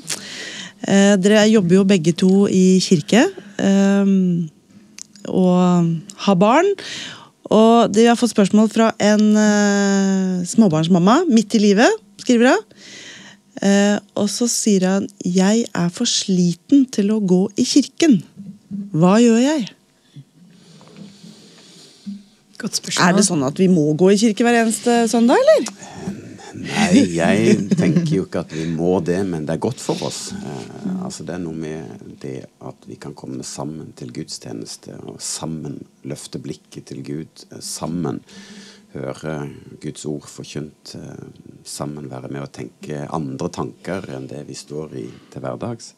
[0.86, 3.26] Eh, dere jobber jo begge to i kirke.
[3.58, 4.14] eh,
[5.24, 5.90] og
[6.26, 6.66] har barn.
[7.54, 12.62] Og de har fått spørsmål fra en eh, småbarnsmamma midt i livet, skriver hun.
[14.18, 18.20] Og så sier han 'Jeg er for sliten til å gå i kirken'.
[18.92, 19.70] Hva gjør jeg?
[22.64, 23.04] Godt spørsmål.
[23.10, 25.72] Er det sånn at vi må gå i kirke hver eneste søndag, eller?
[26.54, 30.30] Nei, jeg tenker jo ikke at vi må det, men det er godt for oss.
[30.32, 35.18] Eh, altså Det er noe med det at vi kan komme sammen til gudstjeneste, og
[35.20, 37.44] sammen løfte blikket til Gud.
[37.50, 38.22] eh, Sammen
[38.94, 39.50] høre
[39.82, 40.94] Guds ord forkynt.
[40.94, 41.26] eh,
[41.64, 45.92] Sammen være med å tenke andre tanker enn det vi står i til hverdags.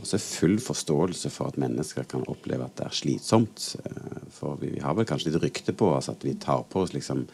[0.00, 3.66] Og så full forståelse for at mennesker kan oppleve at det er slitsomt.
[3.84, 6.82] eh, For vi, vi har vel kanskje litt rykte på oss at vi tar på
[6.84, 7.24] oss liksom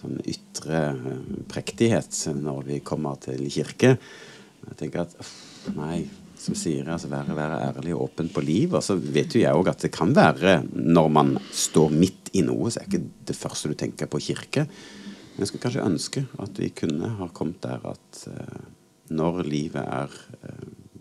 [0.00, 3.96] sånn ytre eh, prektighet når vi kommer til kirke.
[4.64, 5.16] Jeg tenker at
[5.76, 6.04] nei,
[6.40, 8.78] som sier altså være, være ærlig og åpen på livet.
[8.78, 12.44] Og så vet jo jeg òg at det kan være når man står midt i
[12.46, 14.66] noe, så er ikke det første du tenker på kirke.
[15.34, 18.64] Men jeg skulle kanskje ønske at vi kunne ha kommet der at eh,
[19.14, 20.14] når livet er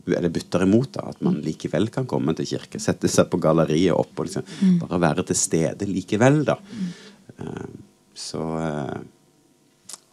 [0.06, 2.82] eller butter imot, da, at man likevel kan komme til kirke.
[2.82, 6.58] Sette seg på galleriet opp og liksom bare være til stede likevel, da.
[6.60, 7.84] Mm.
[8.14, 8.98] så eh,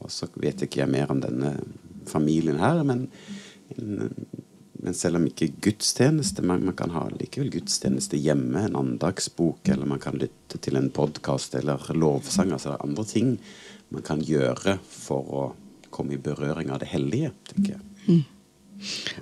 [0.01, 1.51] Og så vet ikke jeg mer om denne
[2.09, 3.03] familien her, men,
[3.77, 9.87] men selv om ikke gudstjeneste Man, man kan ha likevel gudstjeneste hjemme, en andagsbok, eller
[9.87, 12.55] man kan lytte til en podkast eller lovsang.
[12.57, 13.37] Altså andre ting
[13.91, 15.47] man kan gjøre for å
[15.91, 17.83] komme i berøring av det hellige, tenker jeg.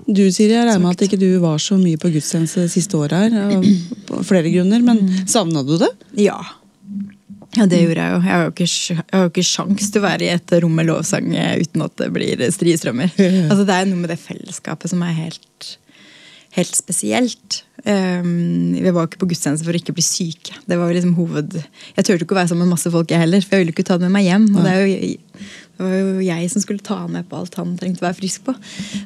[0.06, 2.98] Du Siri, jeg regner med at ikke du var så mye på gudstjeneste det siste
[2.98, 3.58] året her.
[3.58, 5.90] Av flere grunner, men savna du det?
[6.20, 6.38] Ja.
[7.56, 8.20] Ja, det gjorde jeg jo.
[8.22, 10.74] Jeg har jo ikke, jeg har jo ikke sjans til å være i et rom
[10.78, 13.10] med lovsang eh, uten at det blir strie strømmer.
[13.48, 15.70] Altså, det er noe med det fellesskapet som er helt,
[16.58, 17.62] helt spesielt.
[17.86, 20.58] Um, vi var ikke på gudstjeneste for å ikke bli syke.
[20.68, 21.56] Det var jo liksom hoved...
[21.96, 23.86] Jeg turte ikke å være sammen med masse folk, jeg heller, for jeg ville ikke
[23.88, 24.46] ta det med meg hjem.
[24.52, 25.48] Og det, er jo,
[25.78, 28.48] det var jo jeg som skulle ta med på alt han trengte å være frisk
[28.48, 28.56] på.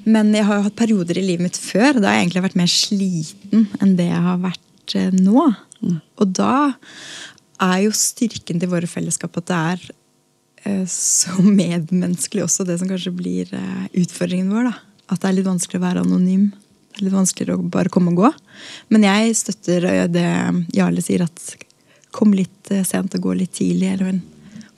[0.08, 2.60] Men jeg har jo hatt perioder i livet mitt før, da har jeg egentlig vært
[2.62, 5.48] mer sliten enn det jeg har vært eh, nå.
[6.22, 6.54] Og da
[7.62, 9.84] er jo styrken til våre fellesskap at det er
[10.64, 14.70] eh, så medmenneskelig også det som kanskje blir eh, utfordringen vår.
[14.70, 14.74] da.
[15.12, 16.50] At det er litt vanskelig å være anonym.
[17.00, 18.30] Litt vanskeligere å bare komme og gå.
[18.92, 20.28] Men jeg støtter eh, det
[20.76, 21.66] Jarle sier, at
[22.12, 23.94] kom litt eh, sent og gå litt tidlig.
[23.94, 24.20] eller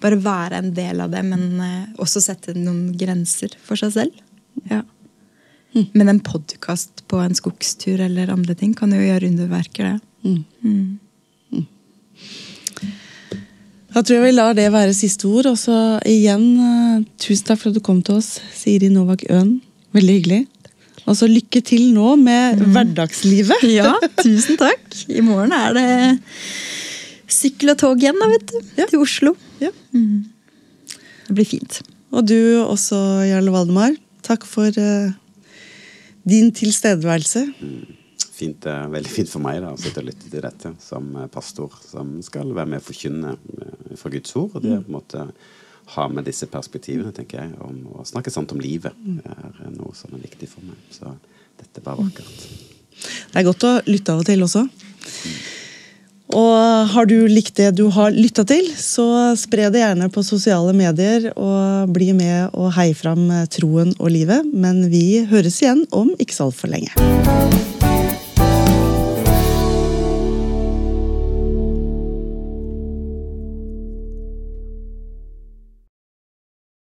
[0.04, 4.20] bare være en del av det, men eh, også sette noen grenser for seg selv.
[4.70, 4.82] Ja.
[5.74, 10.36] Men en podkast på en skogstur eller andre ting kan jo gjøre underverker, det.
[13.94, 15.48] Da tror jeg vi lar det være siste ord.
[15.50, 15.74] Og så
[16.06, 19.56] igjen, tusen takk for at du kom til oss, Siri Novak Øen.
[19.94, 20.40] Veldig hyggelig.
[21.04, 23.64] Og så lykke til nå med hverdagslivet.
[23.78, 24.84] Ja, tusen takk.
[25.12, 25.88] I morgen er det
[27.30, 28.56] sykkel og tog igjen, da, vet du.
[28.78, 28.86] Ja.
[28.90, 29.34] Til Oslo.
[29.60, 29.72] Ja.
[29.92, 31.82] Det blir fint.
[32.14, 32.96] Og du også,
[33.28, 33.96] Jarle Valdemar.
[34.24, 35.12] Takk for uh,
[36.24, 37.44] din tilstedeværelse.
[37.60, 38.00] Mm.
[38.34, 41.74] Fint, uh, veldig fint for meg da, å sitte og lytte til dette som pastor
[41.84, 43.34] som skal være med å forkynne
[44.00, 44.56] fra Guds ord.
[44.56, 45.26] og det på en måte
[45.94, 48.94] ha med disse perspektivene, tenker jeg, om å snakke sant om livet.
[49.24, 50.78] Er noe som er viktig for meg.
[50.94, 51.12] Så
[51.60, 52.46] dette var vakkert.
[52.94, 54.64] Det er godt å lytte av og til også.
[56.34, 60.72] Og har du likt det du har lytta til, så spre det gjerne på sosiale
[60.74, 64.48] medier og bli med og hei fram troen og livet.
[64.50, 67.83] Men vi høres igjen om ikke så altfor lenge.